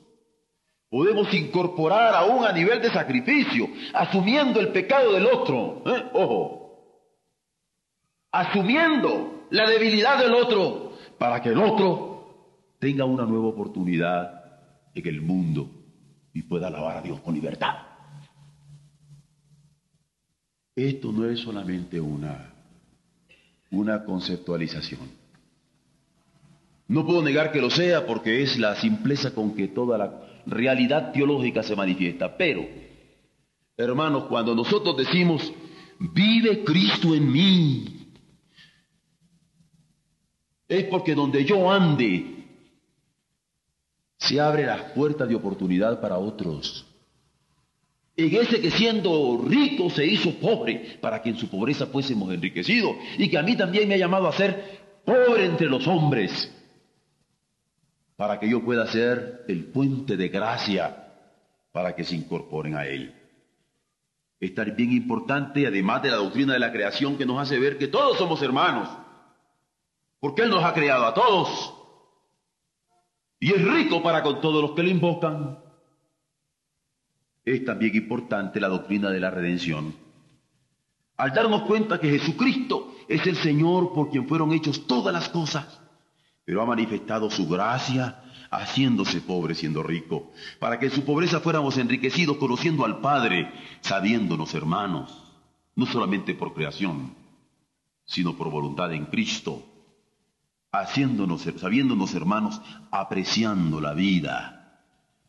[0.89, 5.83] podemos incorporar aún a nivel de sacrificio, asumiendo el pecado del otro.
[5.85, 6.09] ¿eh?
[6.13, 6.67] Ojo,
[8.31, 14.43] asumiendo la debilidad del otro para que el otro tenga una nueva oportunidad
[14.93, 15.69] en el mundo
[16.33, 17.86] y pueda alabar a Dios con libertad.
[20.77, 22.53] Esto no es solamente una,
[23.71, 25.09] una conceptualización.
[26.87, 31.11] No puedo negar que lo sea porque es la simpleza con que toda la realidad
[31.11, 32.37] teológica se manifiesta.
[32.37, 32.63] Pero,
[33.75, 35.51] hermanos, cuando nosotros decimos,
[35.99, 38.13] vive Cristo en mí,
[40.67, 42.45] es porque donde yo ande,
[44.19, 46.86] se abre la puerta de oportunidad para otros
[48.17, 52.95] en ese que siendo rico se hizo pobre, para que en su pobreza fuésemos enriquecidos,
[53.17, 56.51] y que a mí también me ha llamado a ser pobre entre los hombres,
[58.15, 61.03] para que yo pueda ser el puente de gracia
[61.71, 63.13] para que se incorporen a Él.
[64.39, 67.77] Esta es bien importante, además de la doctrina de la creación que nos hace ver
[67.77, 68.89] que todos somos hermanos,
[70.19, 71.71] porque Él nos ha creado a todos,
[73.39, 75.66] y es rico para con todos los que lo invocan
[77.53, 79.95] es también importante la doctrina de la redención.
[81.15, 85.79] Al darnos cuenta que Jesucristo es el Señor por quien fueron hechos todas las cosas,
[86.43, 91.77] pero ha manifestado su gracia haciéndose pobre siendo rico, para que en su pobreza fuéramos
[91.77, 95.23] enriquecidos conociendo al Padre, sabiéndonos hermanos,
[95.75, 97.13] no solamente por creación,
[98.03, 99.63] sino por voluntad en Cristo,
[100.71, 104.56] haciéndonos, sabiéndonos hermanos, apreciando la vida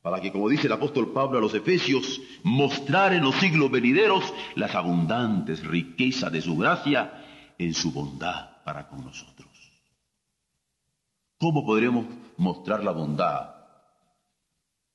[0.09, 4.33] para que, como dice el apóstol Pablo a los Efesios, mostrar en los siglos venideros
[4.55, 9.49] las abundantes riquezas de su gracia en su bondad para con nosotros.
[11.38, 12.07] ¿Cómo podremos
[12.38, 13.51] mostrar la bondad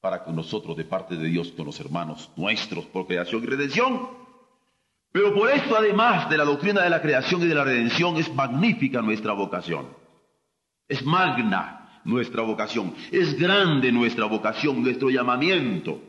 [0.02, 4.10] para con nosotros de parte de Dios con los hermanos nuestros por creación y redención?
[5.12, 8.34] Pero por esto, además de la doctrina de la creación y de la redención, es
[8.34, 9.90] magnífica nuestra vocación.
[10.88, 12.94] Es magna nuestra vocación.
[13.12, 16.02] Es grande nuestra vocación, nuestro llamamiento.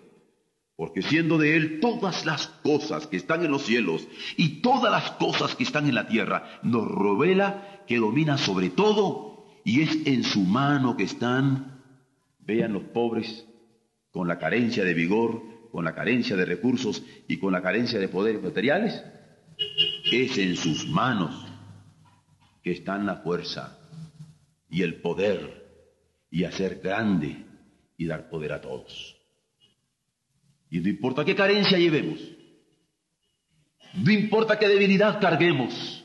[0.77, 5.13] Porque siendo de Él todas las cosas que están en los cielos y todas las
[5.13, 10.25] cosas que están en la tierra, nos revela que domina sobre todo y es en
[10.25, 11.81] su mano que están,
[12.41, 13.47] vean los pobres,
[14.11, 18.09] con la carencia de vigor, con la carencia de recursos y con la carencia de
[18.09, 19.03] poderes materiales,
[20.13, 21.47] es en sus manos
[22.63, 23.79] que están la fuerza
[24.69, 25.64] y el poder
[26.35, 27.47] y hacer grande
[27.97, 29.17] y dar poder a todos.
[30.69, 32.19] Y no importa qué carencia llevemos,
[33.95, 36.05] no importa qué debilidad carguemos,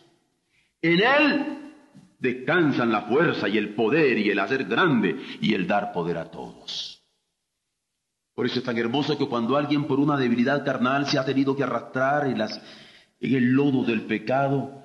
[0.84, 1.74] en Él
[2.20, 6.30] descansan la fuerza y el poder y el hacer grande y el dar poder a
[6.30, 7.04] todos.
[8.36, 11.56] Por eso es tan hermoso que cuando alguien por una debilidad carnal se ha tenido
[11.56, 12.40] que arrastrar en,
[13.20, 14.79] el lodo del pecado,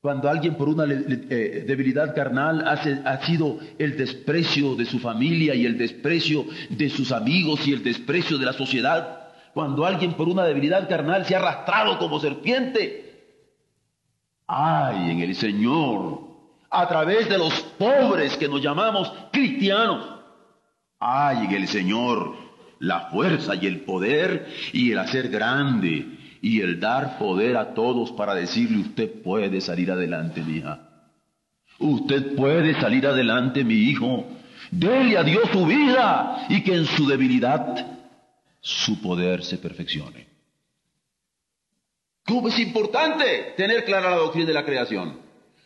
[0.00, 5.66] cuando alguien por una eh, debilidad carnal ha sido el desprecio de su familia y
[5.66, 10.44] el desprecio de sus amigos y el desprecio de la sociedad, cuando alguien por una
[10.44, 13.34] debilidad carnal se ha arrastrado como serpiente,
[14.46, 16.20] ay en el Señor,
[16.70, 20.14] a través de los pobres que nos llamamos cristianos,
[20.98, 22.36] hay en el Señor
[22.78, 28.12] la fuerza y el poder y el hacer grande y el dar poder a todos
[28.12, 30.80] para decirle usted puede salir adelante, mi hija.
[31.78, 34.26] Usted puede salir adelante, mi hijo.
[34.70, 37.86] Dele a Dios su vida y que en su debilidad
[38.60, 40.28] su poder se perfeccione.
[42.26, 45.18] ¿Cómo es importante tener clara la doctrina de la creación?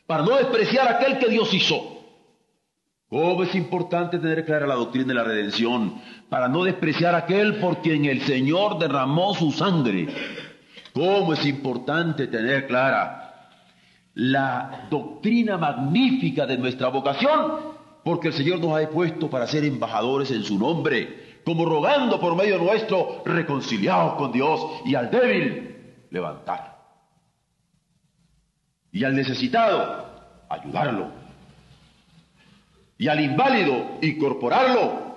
[0.06, 1.90] Para no despreciar aquel que Dios hizo.
[3.08, 6.00] ¿Cómo es importante tener clara la doctrina de la redención?
[6.28, 10.08] Para no despreciar aquel por quien el Señor derramó su sangre
[10.94, 13.50] Cómo es importante tener clara
[14.14, 20.30] la doctrina magnífica de nuestra vocación, porque el Señor nos ha puesto para ser embajadores
[20.30, 26.78] en su nombre, como rogando por medio nuestro reconciliados con Dios y al débil levantar.
[28.92, 30.07] Y al necesitado
[30.48, 31.11] ayudarlo.
[32.96, 35.16] Y al inválido incorporarlo.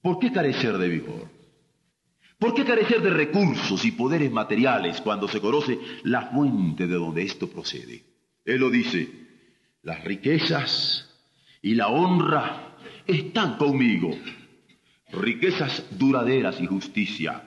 [0.00, 1.35] ¿Por qué carecer de vigor?
[2.38, 7.22] ¿Por qué carecer de recursos y poderes materiales cuando se conoce la fuente de donde
[7.22, 8.04] esto procede?
[8.44, 9.08] Él lo dice,
[9.82, 11.08] las riquezas
[11.62, 14.10] y la honra están conmigo,
[15.12, 17.42] riquezas duraderas y justicia.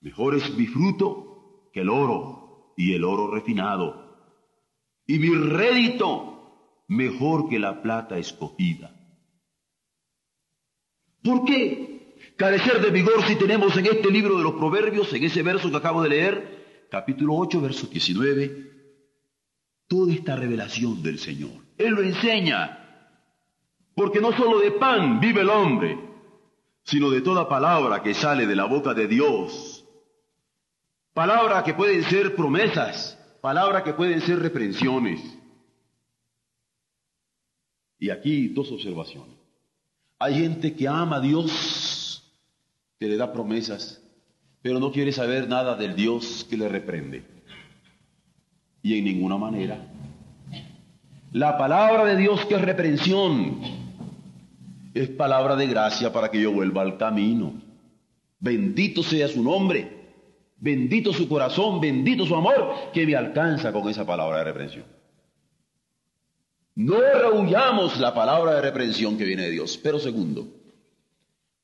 [0.00, 4.04] Mejor es mi fruto que el oro y el oro refinado,
[5.06, 8.94] y mi rédito mejor que la plata escogida.
[11.22, 11.93] ¿Por qué?
[12.36, 15.76] Carecer de vigor si tenemos en este libro de los Proverbios, en ese verso que
[15.76, 18.72] acabo de leer, capítulo 8, verso 19,
[19.88, 21.52] toda esta revelación del Señor.
[21.78, 22.78] Él lo enseña,
[23.94, 25.98] porque no solo de pan vive el hombre,
[26.82, 29.84] sino de toda palabra que sale de la boca de Dios.
[31.12, 35.20] Palabra que pueden ser promesas, palabra que pueden ser reprensiones.
[37.98, 39.36] Y aquí dos observaciones.
[40.18, 41.50] Hay gente que ama a Dios
[43.04, 44.00] que le da promesas,
[44.62, 47.22] pero no quiere saber nada del Dios que le reprende.
[48.82, 49.76] Y en ninguna manera.
[51.30, 53.60] La palabra de Dios que es reprensión
[54.94, 57.52] es palabra de gracia para que yo vuelva al camino.
[58.38, 60.14] Bendito sea su nombre,
[60.56, 64.86] bendito su corazón, bendito su amor que me alcanza con esa palabra de reprensión.
[66.74, 69.76] No rehuyamos la palabra de reprensión que viene de Dios.
[69.76, 70.48] Pero segundo,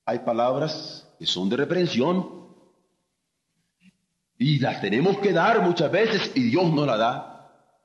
[0.04, 2.26] hay palabras que son de reprensión.
[4.38, 7.76] Y las tenemos que dar muchas veces y Dios nos la da.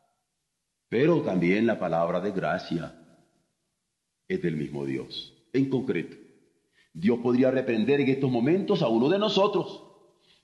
[0.87, 2.95] Pero también la palabra de gracia
[4.25, 5.33] es del mismo Dios.
[5.51, 6.15] En concreto,
[6.93, 9.83] Dios podría reprender en estos momentos a uno de nosotros.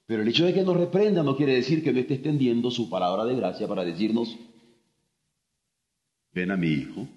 [0.05, 2.89] Pero el hecho de que nos reprenda no quiere decir que no esté extendiendo su
[2.89, 4.37] palabra de gracia para decirnos,
[6.33, 7.07] ven a mi hijo,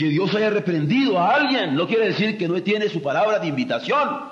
[0.00, 3.48] que Dios haya reprendido a alguien no quiere decir que no tiene su palabra de
[3.48, 4.30] invitación.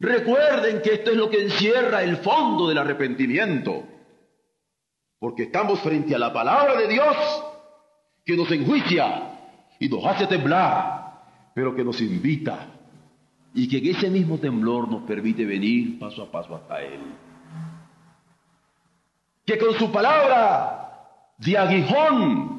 [0.00, 3.84] Recuerden que esto es lo que encierra el fondo del arrepentimiento.
[5.20, 7.16] Porque estamos frente a la palabra de Dios
[8.24, 9.30] que nos enjuicia
[9.78, 11.22] y nos hace temblar,
[11.54, 12.66] pero que nos invita
[13.54, 17.00] y que en ese mismo temblor nos permite venir paso a paso hasta Él.
[19.46, 22.57] Que con su palabra de aguijón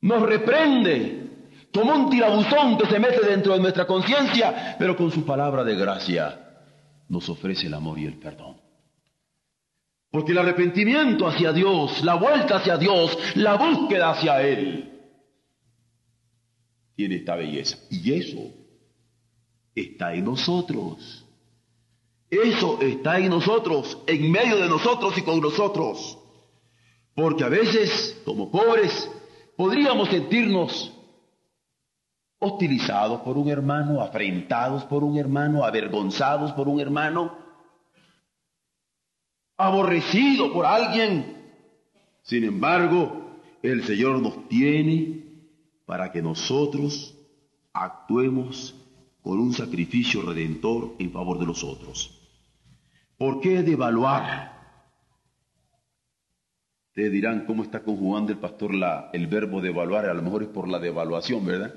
[0.00, 1.28] nos reprende
[1.72, 5.76] como un tirabuzón que se mete dentro de nuestra conciencia, pero con su palabra de
[5.76, 6.50] gracia
[7.08, 8.60] nos ofrece el amor y el perdón.
[10.10, 14.90] Porque el arrepentimiento hacia Dios, la vuelta hacia Dios, la búsqueda hacia Él,
[16.96, 17.78] tiene esta belleza.
[17.90, 18.52] Y eso
[19.74, 21.24] está en nosotros.
[22.28, 26.18] Eso está en nosotros, en medio de nosotros y con nosotros.
[27.14, 29.08] Porque a veces, como pobres,
[29.60, 30.90] podríamos sentirnos
[32.38, 37.36] hostilizados por un hermano, afrentados por un hermano, avergonzados por un hermano,
[39.58, 41.44] aborrecidos por alguien.
[42.22, 45.26] Sin embargo, el Señor nos tiene
[45.84, 47.14] para que nosotros
[47.74, 48.74] actuemos
[49.20, 52.18] con un sacrificio redentor en favor de los otros.
[53.18, 54.49] ¿Por qué devaluar?
[56.90, 60.48] Ustedes dirán cómo está conjugando el pastor la, el verbo devaluar, a lo mejor es
[60.48, 61.72] por la devaluación, ¿verdad?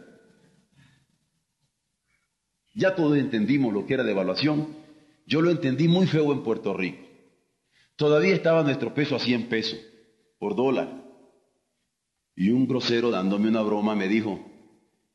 [2.74, 4.70] Ya todos entendimos lo que era devaluación.
[5.28, 7.05] Yo lo entendí muy feo en Puerto Rico.
[7.95, 9.80] Todavía estaba nuestro peso a 100 pesos
[10.39, 11.03] por dólar.
[12.36, 14.43] Y un grosero dándome una broma me dijo,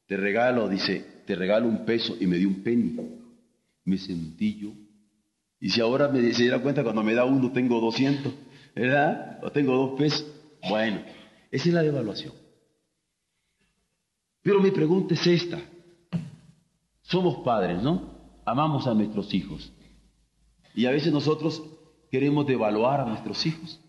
[0.06, 2.96] te regalo, dice, te regalo un peso y me dio un penny.
[3.84, 4.70] Me sentí yo.
[5.58, 8.32] Y si ahora me se diera cuenta cuando me da uno tengo 200,
[8.78, 9.40] ¿verdad?
[9.42, 10.24] O tengo dos pesos.
[10.68, 11.02] Bueno,
[11.50, 12.32] esa es la devaluación.
[14.42, 15.60] Pero mi pregunta es esta.
[17.02, 18.18] Somos padres, ¿no?
[18.44, 19.72] Amamos a nuestros hijos.
[20.74, 21.62] Y a veces nosotros
[22.10, 23.80] queremos devaluar a nuestros hijos.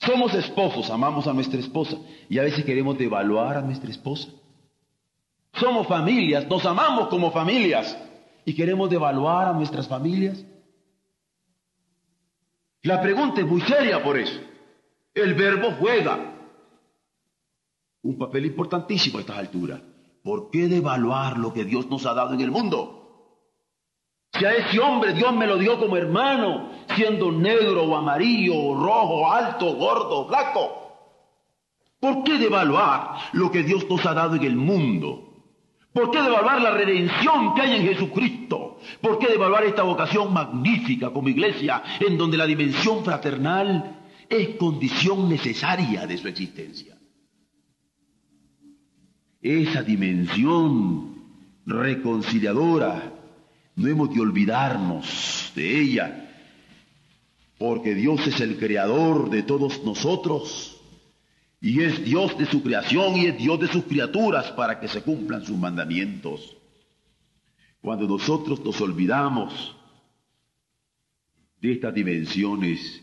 [0.00, 1.98] Somos esposos, amamos a nuestra esposa
[2.30, 4.28] y a veces queremos devaluar a nuestra esposa.
[5.52, 7.96] Somos familias, nos amamos como familias
[8.44, 10.42] y queremos devaluar a nuestras familias.
[12.88, 14.40] La pregunta es muy seria por eso.
[15.12, 16.18] El verbo juega
[18.02, 19.82] un papel importantísimo a estas alturas.
[20.24, 23.44] ¿Por qué devaluar lo que Dios nos ha dado en el mundo?
[24.32, 28.82] Si a ese hombre Dios me lo dio como hermano, siendo negro o amarillo o
[28.82, 30.70] rojo, alto, gordo, flaco.
[32.00, 35.44] ¿Por qué devaluar lo que Dios nos ha dado en el mundo?
[35.92, 38.67] ¿Por qué devaluar la redención que hay en Jesucristo?
[39.00, 43.98] ¿Por qué devaluar esta vocación magnífica como iglesia en donde la dimensión fraternal
[44.28, 46.96] es condición necesaria de su existencia?
[49.40, 51.14] Esa dimensión
[51.64, 53.14] reconciliadora
[53.76, 56.30] no hemos de olvidarnos de ella,
[57.58, 60.80] porque Dios es el creador de todos nosotros
[61.60, 65.02] y es Dios de su creación y es Dios de sus criaturas para que se
[65.02, 66.57] cumplan sus mandamientos.
[67.80, 69.76] Cuando nosotros nos olvidamos
[71.60, 73.02] de estas dimensiones,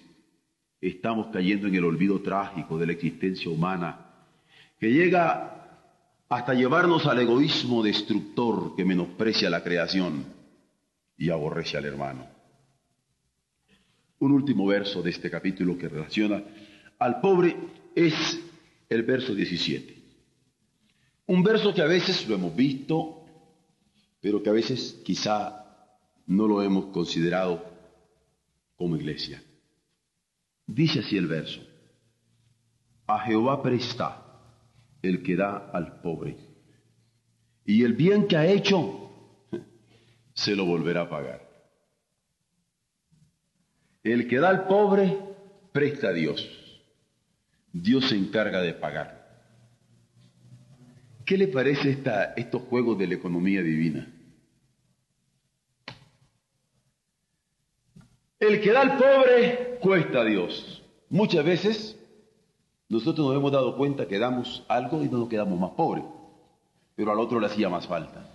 [0.82, 4.00] estamos cayendo en el olvido trágico de la existencia humana,
[4.80, 5.56] que llega
[6.30, 10.26] hasta llevarnos al egoísmo destructor que menosprecia la creación
[11.18, 12.28] y aborrece al hermano.
[14.20, 16.44] Un último verso de este capítulo que relaciona
[17.00, 17.56] al pobre
[17.96, 18.40] es
[18.90, 19.96] el verso 17.
[21.28, 23.15] Un verso que a veces lo hemos visto,
[24.26, 25.68] pero que a veces quizá
[26.26, 27.64] no lo hemos considerado
[28.76, 29.40] como iglesia.
[30.66, 31.62] Dice así el verso,
[33.06, 34.26] a Jehová presta
[35.04, 36.38] el que da al pobre,
[37.66, 39.12] y el bien que ha hecho
[40.34, 41.48] se lo volverá a pagar.
[44.02, 45.20] El que da al pobre,
[45.72, 46.44] presta a Dios.
[47.72, 49.24] Dios se encarga de pagar.
[51.24, 54.14] ¿Qué le parece esta, estos juegos de la economía divina?
[58.40, 60.84] El que da al pobre, cuesta a Dios.
[61.10, 61.98] Muchas veces
[62.90, 66.04] nosotros nos hemos dado cuenta que damos algo y no nos quedamos más pobres,
[66.96, 68.30] pero al otro le hacía más falta.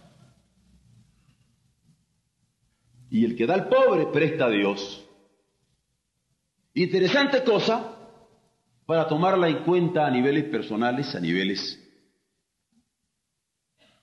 [3.10, 5.04] Y el que da al pobre presta a Dios.
[6.74, 7.96] Interesante cosa
[8.86, 11.78] para tomarla en cuenta a niveles personales, a niveles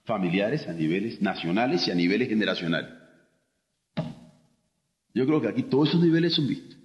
[0.04, 2.97] familiares, a niveles nacionales y a niveles generacionales.
[5.18, 6.78] Yo creo que aquí todos esos niveles son vistos.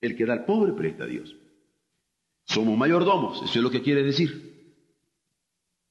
[0.00, 1.34] El que da al pobre presta a Dios.
[2.44, 4.76] Somos mayordomos, eso es lo que quiere decir.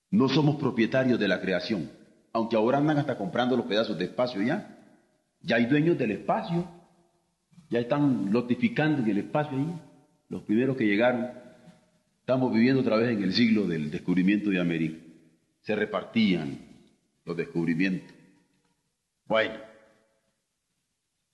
[0.09, 1.91] No somos propietarios de la creación,
[2.31, 4.87] aunque ahora andan hasta comprando los pedazos de espacio ya.
[5.41, 6.65] Ya hay dueños del espacio,
[7.69, 9.81] ya están lotificando en el espacio ahí,
[10.29, 11.27] los primeros que llegaron.
[12.21, 14.97] Estamos viviendo otra vez en el siglo del descubrimiento de América.
[15.59, 16.59] Se repartían
[17.25, 18.15] los descubrimientos.
[19.25, 19.72] Bueno.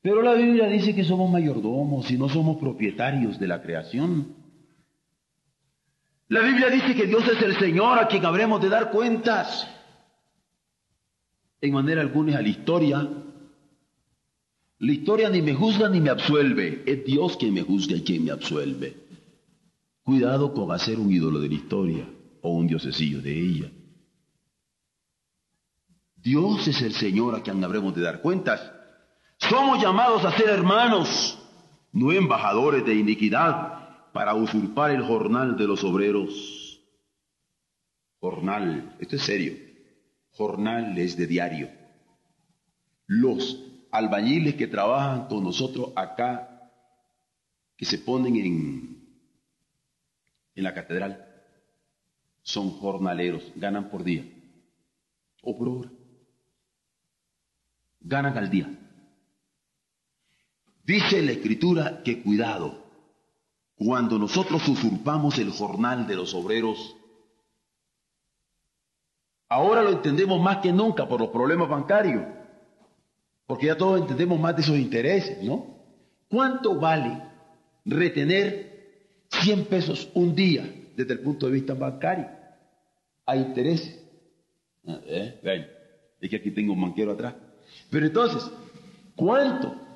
[0.10, 4.34] Pero la Biblia dice que somos mayordomos y no somos propietarios de la creación.
[6.30, 9.70] La Biblia dice que Dios es el Señor a quien habremos de dar cuentas.
[11.62, 13.07] En manera alguna a la historia
[14.80, 18.26] la historia ni me juzga ni me absuelve, es Dios quien me juzga y quien
[18.26, 18.97] me absuelve.
[20.01, 22.10] Cuidado con hacer un ídolo de la historia
[22.41, 23.72] o un diosecillo de ella.
[26.16, 28.79] Dios es el Señor a quien habremos de dar cuentas.
[29.40, 31.40] Somos llamados a ser hermanos,
[31.94, 36.66] no embajadores de iniquidad, para usurpar el jornal de los obreros.
[38.20, 39.54] jornal, esto es serio,
[40.32, 41.70] jornal es de diario.
[43.08, 46.70] Los albañiles que trabajan con nosotros acá,
[47.78, 49.08] que se ponen en,
[50.54, 51.26] en la catedral,
[52.42, 54.26] son jornaleros, ganan por día
[55.42, 55.92] o por hora.
[58.02, 58.79] Ganan al día.
[60.90, 62.84] Dice la escritura que cuidado,
[63.76, 66.96] cuando nosotros usurpamos el jornal de los obreros,
[69.50, 72.24] ahora lo entendemos más que nunca por los problemas bancarios,
[73.46, 75.78] porque ya todos entendemos más de esos intereses, ¿no?
[76.28, 77.22] ¿Cuánto vale
[77.86, 82.28] retener 100 pesos un día desde el punto de vista bancario?
[83.28, 84.04] Hay intereses.
[84.88, 85.70] Ah, ¿Eh?
[86.20, 87.36] es que aquí tengo un banquero atrás.
[87.92, 88.50] Pero entonces,
[89.16, 89.89] ¿cuánto?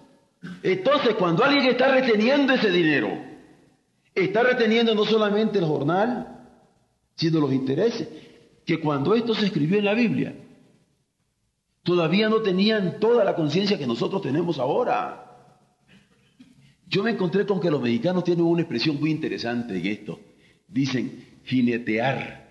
[0.62, 3.18] Entonces, cuando alguien está reteniendo ese dinero,
[4.14, 6.48] está reteniendo no solamente el jornal,
[7.16, 8.08] sino los intereses,
[8.66, 10.36] que cuando esto se escribió en la Biblia,
[11.84, 15.20] todavía no tenían toda la conciencia que nosotros tenemos ahora.
[16.88, 20.20] Yo me encontré con que los mexicanos tienen una expresión muy interesante en esto.
[20.68, 22.44] Dicen jinetear.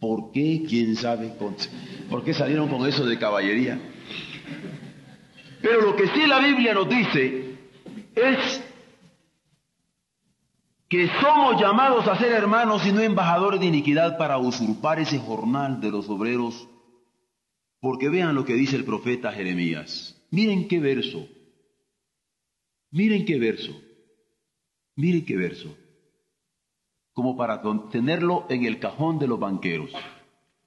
[0.00, 0.64] ¿Por qué?
[0.66, 1.32] ¿Quién sabe?
[2.08, 3.78] ¿Por qué salieron con eso de caballería?
[5.62, 7.54] Pero lo que sí la Biblia nos dice
[8.14, 8.64] es
[10.88, 15.80] que somos llamados a ser hermanos y no embajadores de iniquidad para usurpar ese jornal
[15.80, 16.68] de los obreros.
[17.80, 20.20] Porque vean lo que dice el profeta Jeremías.
[20.30, 21.26] Miren qué verso.
[22.90, 23.72] Miren qué verso.
[24.96, 25.76] Miren qué verso.
[27.12, 29.90] Como para tenerlo en el cajón de los banqueros.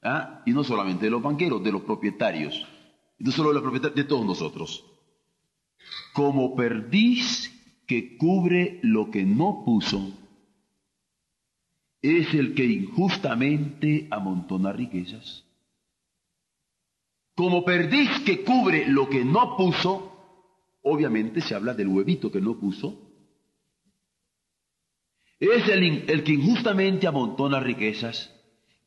[0.01, 0.41] ¿Ah?
[0.45, 2.65] Y no solamente de los banqueros, de los propietarios
[3.23, 4.83] no solo la propiedad de todos nosotros.
[6.11, 7.49] Como perdiz
[7.87, 10.11] que cubre lo que no puso,
[12.01, 15.45] es el que injustamente amontona riquezas.
[17.33, 22.59] Como perdiz que cubre lo que no puso, obviamente se habla del huevito que no
[22.59, 23.09] puso,
[25.39, 28.35] es el, el que injustamente amontona riquezas,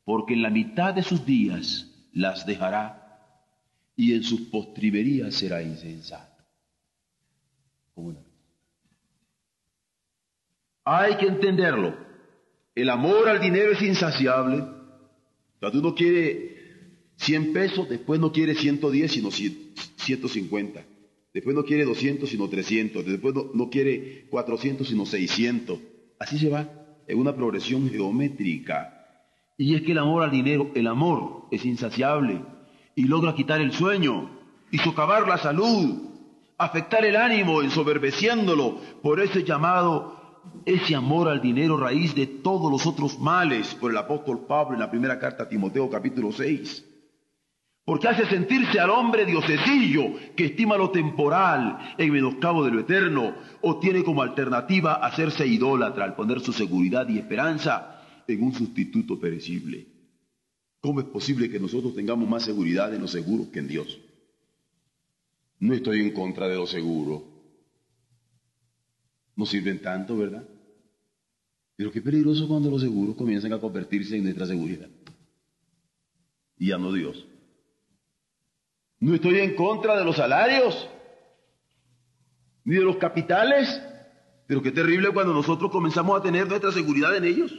[0.05, 3.06] porque en la mitad de sus días las dejará
[3.97, 6.43] y en sus postrimerías será insensato.
[10.85, 11.97] Hay que entenderlo.
[12.75, 14.63] El amor al dinero es insaciable.
[15.59, 16.55] Cuando uno quiere
[17.15, 20.85] 100 pesos, después no quiere 110, sino 150.
[21.33, 23.03] Después no quiere 200, sino 300.
[23.03, 25.79] Después no, no quiere 400, sino 600.
[26.19, 26.69] Así se va,
[27.07, 28.93] en una progresión geométrica.
[29.57, 32.43] Y es que el amor al dinero, el amor es insaciable
[32.97, 34.27] y logra quitar el sueño
[34.71, 36.01] y socavar la salud,
[36.57, 42.87] afectar el ánimo, ensoberbeciéndolo por ese llamado, ese amor al dinero raíz de todos los
[42.87, 46.85] otros males, por el apóstol Pablo en la primera carta a Timoteo capítulo 6.
[47.85, 53.35] Porque hace sentirse al hombre diosesillo que estima lo temporal en menoscabo de lo eterno,
[53.61, 59.19] o tiene como alternativa hacerse idólatra al poner su seguridad y esperanza en un sustituto
[59.19, 59.96] perecible.
[60.87, 63.99] ¿Cómo es posible que nosotros tengamos más seguridad en lo seguro que en Dios?
[65.59, 67.25] No estoy en contra de lo seguro.
[69.35, 70.47] No sirven tanto, ¿verdad?
[71.75, 74.87] Pero qué peligroso cuando los seguros comienzan a convertirse en nuestra seguridad.
[76.57, 77.27] Y ya no Dios.
[79.01, 80.87] No estoy en contra de los salarios,
[82.63, 83.67] ni de los capitales,
[84.47, 87.51] pero qué terrible cuando nosotros comenzamos a tener nuestra seguridad en ellos.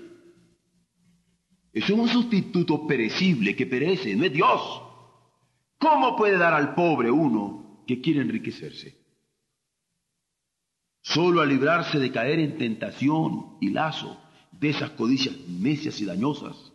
[1.78, 4.82] Es un sustituto perecible que perece, no es Dios.
[5.78, 8.98] ¿Cómo puede dar al pobre uno que quiere enriquecerse?
[11.00, 14.20] Solo a librarse de caer en tentación y lazo
[14.50, 16.72] de esas codicias necias y dañosas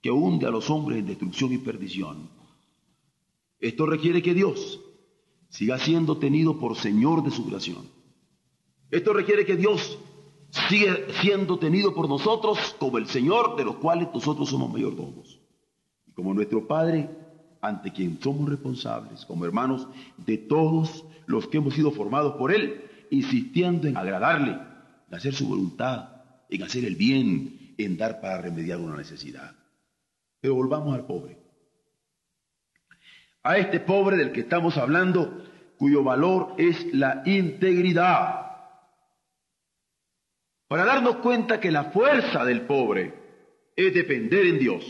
[0.00, 2.30] que hunde a los hombres en destrucción y perdición.
[3.60, 4.80] Esto requiere que Dios
[5.50, 7.90] siga siendo tenido por Señor de su creación.
[8.90, 9.98] Esto requiere que Dios
[10.68, 15.40] sigue siendo tenido por nosotros como el Señor de los cuales nosotros somos mayordomos.
[16.06, 17.10] Y como nuestro Padre,
[17.60, 19.86] ante quien somos responsables, como hermanos
[20.16, 24.58] de todos los que hemos sido formados por Él, insistiendo en agradarle,
[25.08, 26.08] en hacer su voluntad,
[26.48, 29.54] en hacer el bien, en dar para remediar una necesidad.
[30.40, 31.38] Pero volvamos al pobre.
[33.42, 35.44] A este pobre del que estamos hablando,
[35.78, 38.45] cuyo valor es la integridad
[40.68, 43.14] para darnos cuenta que la fuerza del pobre
[43.76, 44.84] es depender en Dios,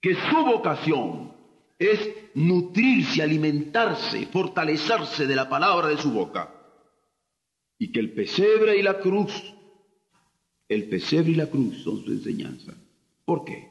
[0.00, 1.34] que su vocación
[1.78, 6.54] es nutrirse, alimentarse, fortalecerse de la palabra de su boca,
[7.78, 9.32] y que el pesebre y la cruz,
[10.68, 12.74] el pesebre y la cruz son su enseñanza.
[13.24, 13.70] ¿Por qué?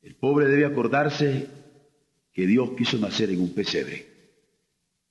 [0.00, 1.48] El pobre debe acordarse
[2.32, 4.06] que Dios quiso nacer en un pesebre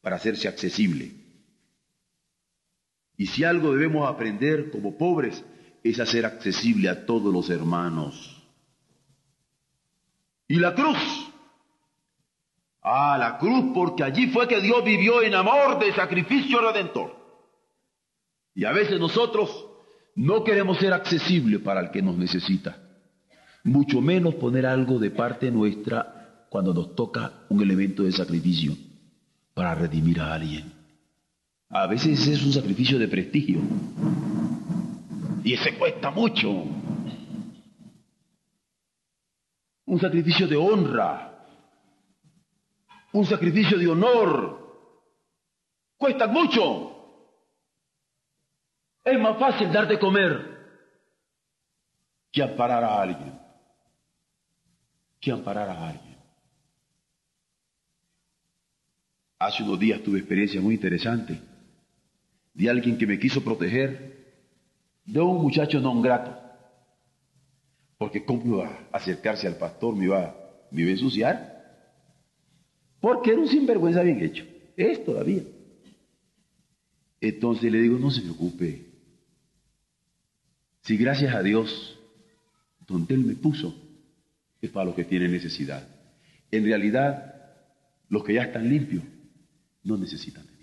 [0.01, 1.26] para hacerse accesible.
[3.17, 5.43] Y si algo debemos aprender como pobres
[5.83, 8.37] es hacer accesible a todos los hermanos.
[10.47, 10.97] Y la cruz.
[12.81, 17.15] Ah, la cruz porque allí fue que Dios vivió en amor de sacrificio redentor.
[18.55, 19.65] Y a veces nosotros
[20.15, 22.77] no queremos ser accesibles para el que nos necesita,
[23.63, 28.73] mucho menos poner algo de parte nuestra cuando nos toca un elemento de sacrificio
[29.53, 30.76] para redimir a alguien.
[31.69, 33.59] A veces es un sacrificio de prestigio
[35.43, 36.49] y ese cuesta mucho.
[39.85, 41.45] Un sacrificio de honra,
[43.13, 44.91] un sacrificio de honor,
[45.97, 46.93] cuesta mucho.
[49.03, 50.57] Es más fácil dar de comer
[52.31, 53.39] que amparar a alguien.
[55.19, 56.17] Que amparar a alguien.
[59.39, 61.46] Hace unos días tuve experiencia muy interesante
[62.57, 64.17] de alguien que me quiso proteger
[65.05, 66.35] de un muchacho no grato.
[67.99, 70.35] Porque cómo iba a acercarse al pastor, me iba,
[70.71, 71.57] me iba a ensuciar.
[72.99, 74.43] Porque era un sinvergüenza bien hecho.
[74.75, 75.43] Es todavía.
[77.21, 78.85] Entonces le digo, no se preocupe,
[80.81, 81.99] si gracias a Dios,
[82.87, 83.75] donde Él me puso,
[84.61, 85.87] es para los que tienen necesidad.
[86.49, 87.35] En realidad,
[88.09, 89.03] los que ya están limpios
[89.83, 90.57] no necesitan de mí.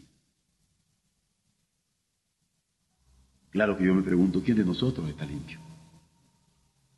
[3.54, 5.60] Claro que yo me pregunto, ¿quién de nosotros está limpio?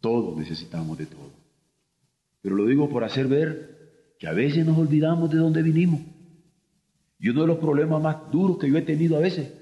[0.00, 1.30] Todos necesitamos de todo.
[2.40, 6.00] Pero lo digo por hacer ver que a veces nos olvidamos de dónde vinimos.
[7.20, 9.52] Y uno de los problemas más duros que yo he tenido a veces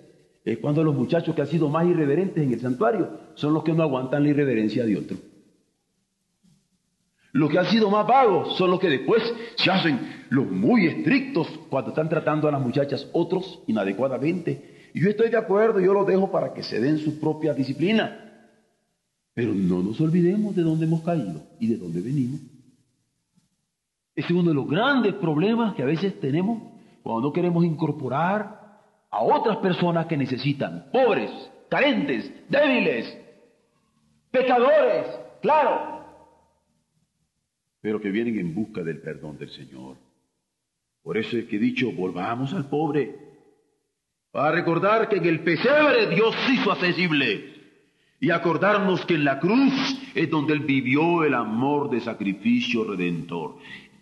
[0.45, 3.72] es cuando los muchachos que han sido más irreverentes en el santuario son los que
[3.72, 5.16] no aguantan la irreverencia de otro.
[7.32, 9.20] Los que han sido más vagos son los que después
[9.57, 14.74] se hacen los muy estrictos cuando están tratando a las muchachas otros inadecuadamente.
[14.95, 18.49] Y yo estoy de acuerdo, yo los dejo para que se den su propia disciplina.
[19.34, 22.40] Pero no nos olvidemos de dónde hemos caído y de dónde venimos.
[24.14, 26.62] Ese es uno de los grandes problemas que a veces tenemos
[27.03, 28.80] cuando no queremos incorporar
[29.11, 31.30] a otras personas que necesitan, pobres,
[31.68, 33.18] carentes, débiles,
[34.30, 35.07] pecadores,
[35.42, 36.05] claro,
[37.80, 39.97] pero que vienen en busca del perdón del Señor.
[41.03, 43.24] Por eso es que he dicho, volvamos al pobre,
[44.35, 47.55] para recordar que en el pesebre Dios hizo accesible
[48.18, 49.72] y acordarnos que en la cruz
[50.12, 53.59] es donde Él vivió el amor de sacrificio redentor.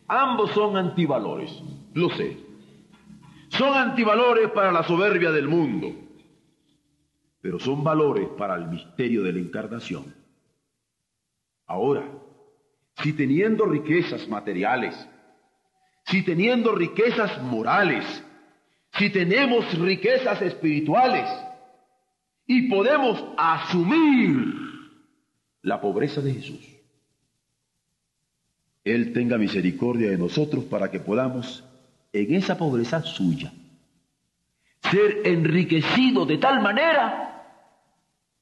[0.09, 1.63] Ambos son antivalores,
[1.93, 2.39] lo sé,
[3.49, 5.95] son antivalores para la soberbia del mundo,
[7.43, 10.15] pero son valores para el misterio de la encarnación.
[11.67, 12.09] Ahora,
[13.03, 14.97] si teniendo riquezas materiales,
[16.07, 18.25] si teniendo riquezas morales,
[18.99, 21.29] si tenemos riquezas espirituales
[22.47, 24.55] y podemos asumir
[25.63, 26.61] la pobreza de Jesús,
[28.85, 31.65] Él tenga misericordia de nosotros para que podamos
[32.13, 33.53] en esa pobreza suya.
[34.91, 37.33] Ser enriquecido de tal manera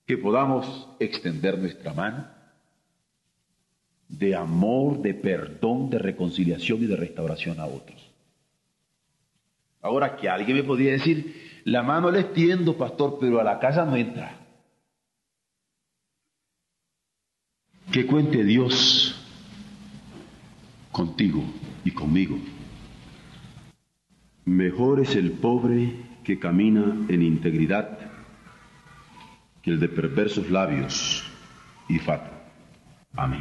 [0.07, 2.27] que podamos extender nuestra mano
[4.09, 8.10] de amor, de perdón, de reconciliación y de restauración a otros.
[9.83, 13.85] Ahora que alguien me podría decir, la mano le extiendo, pastor, pero a la casa
[13.85, 14.39] no entra.
[17.91, 19.17] Que cuente Dios
[20.93, 21.43] contigo
[21.85, 22.39] y conmigo.
[24.45, 27.99] Mejor es el pobre que camina en integridad
[29.63, 31.25] que el de perversos labios
[31.89, 32.31] y fato.
[33.17, 33.41] Amén.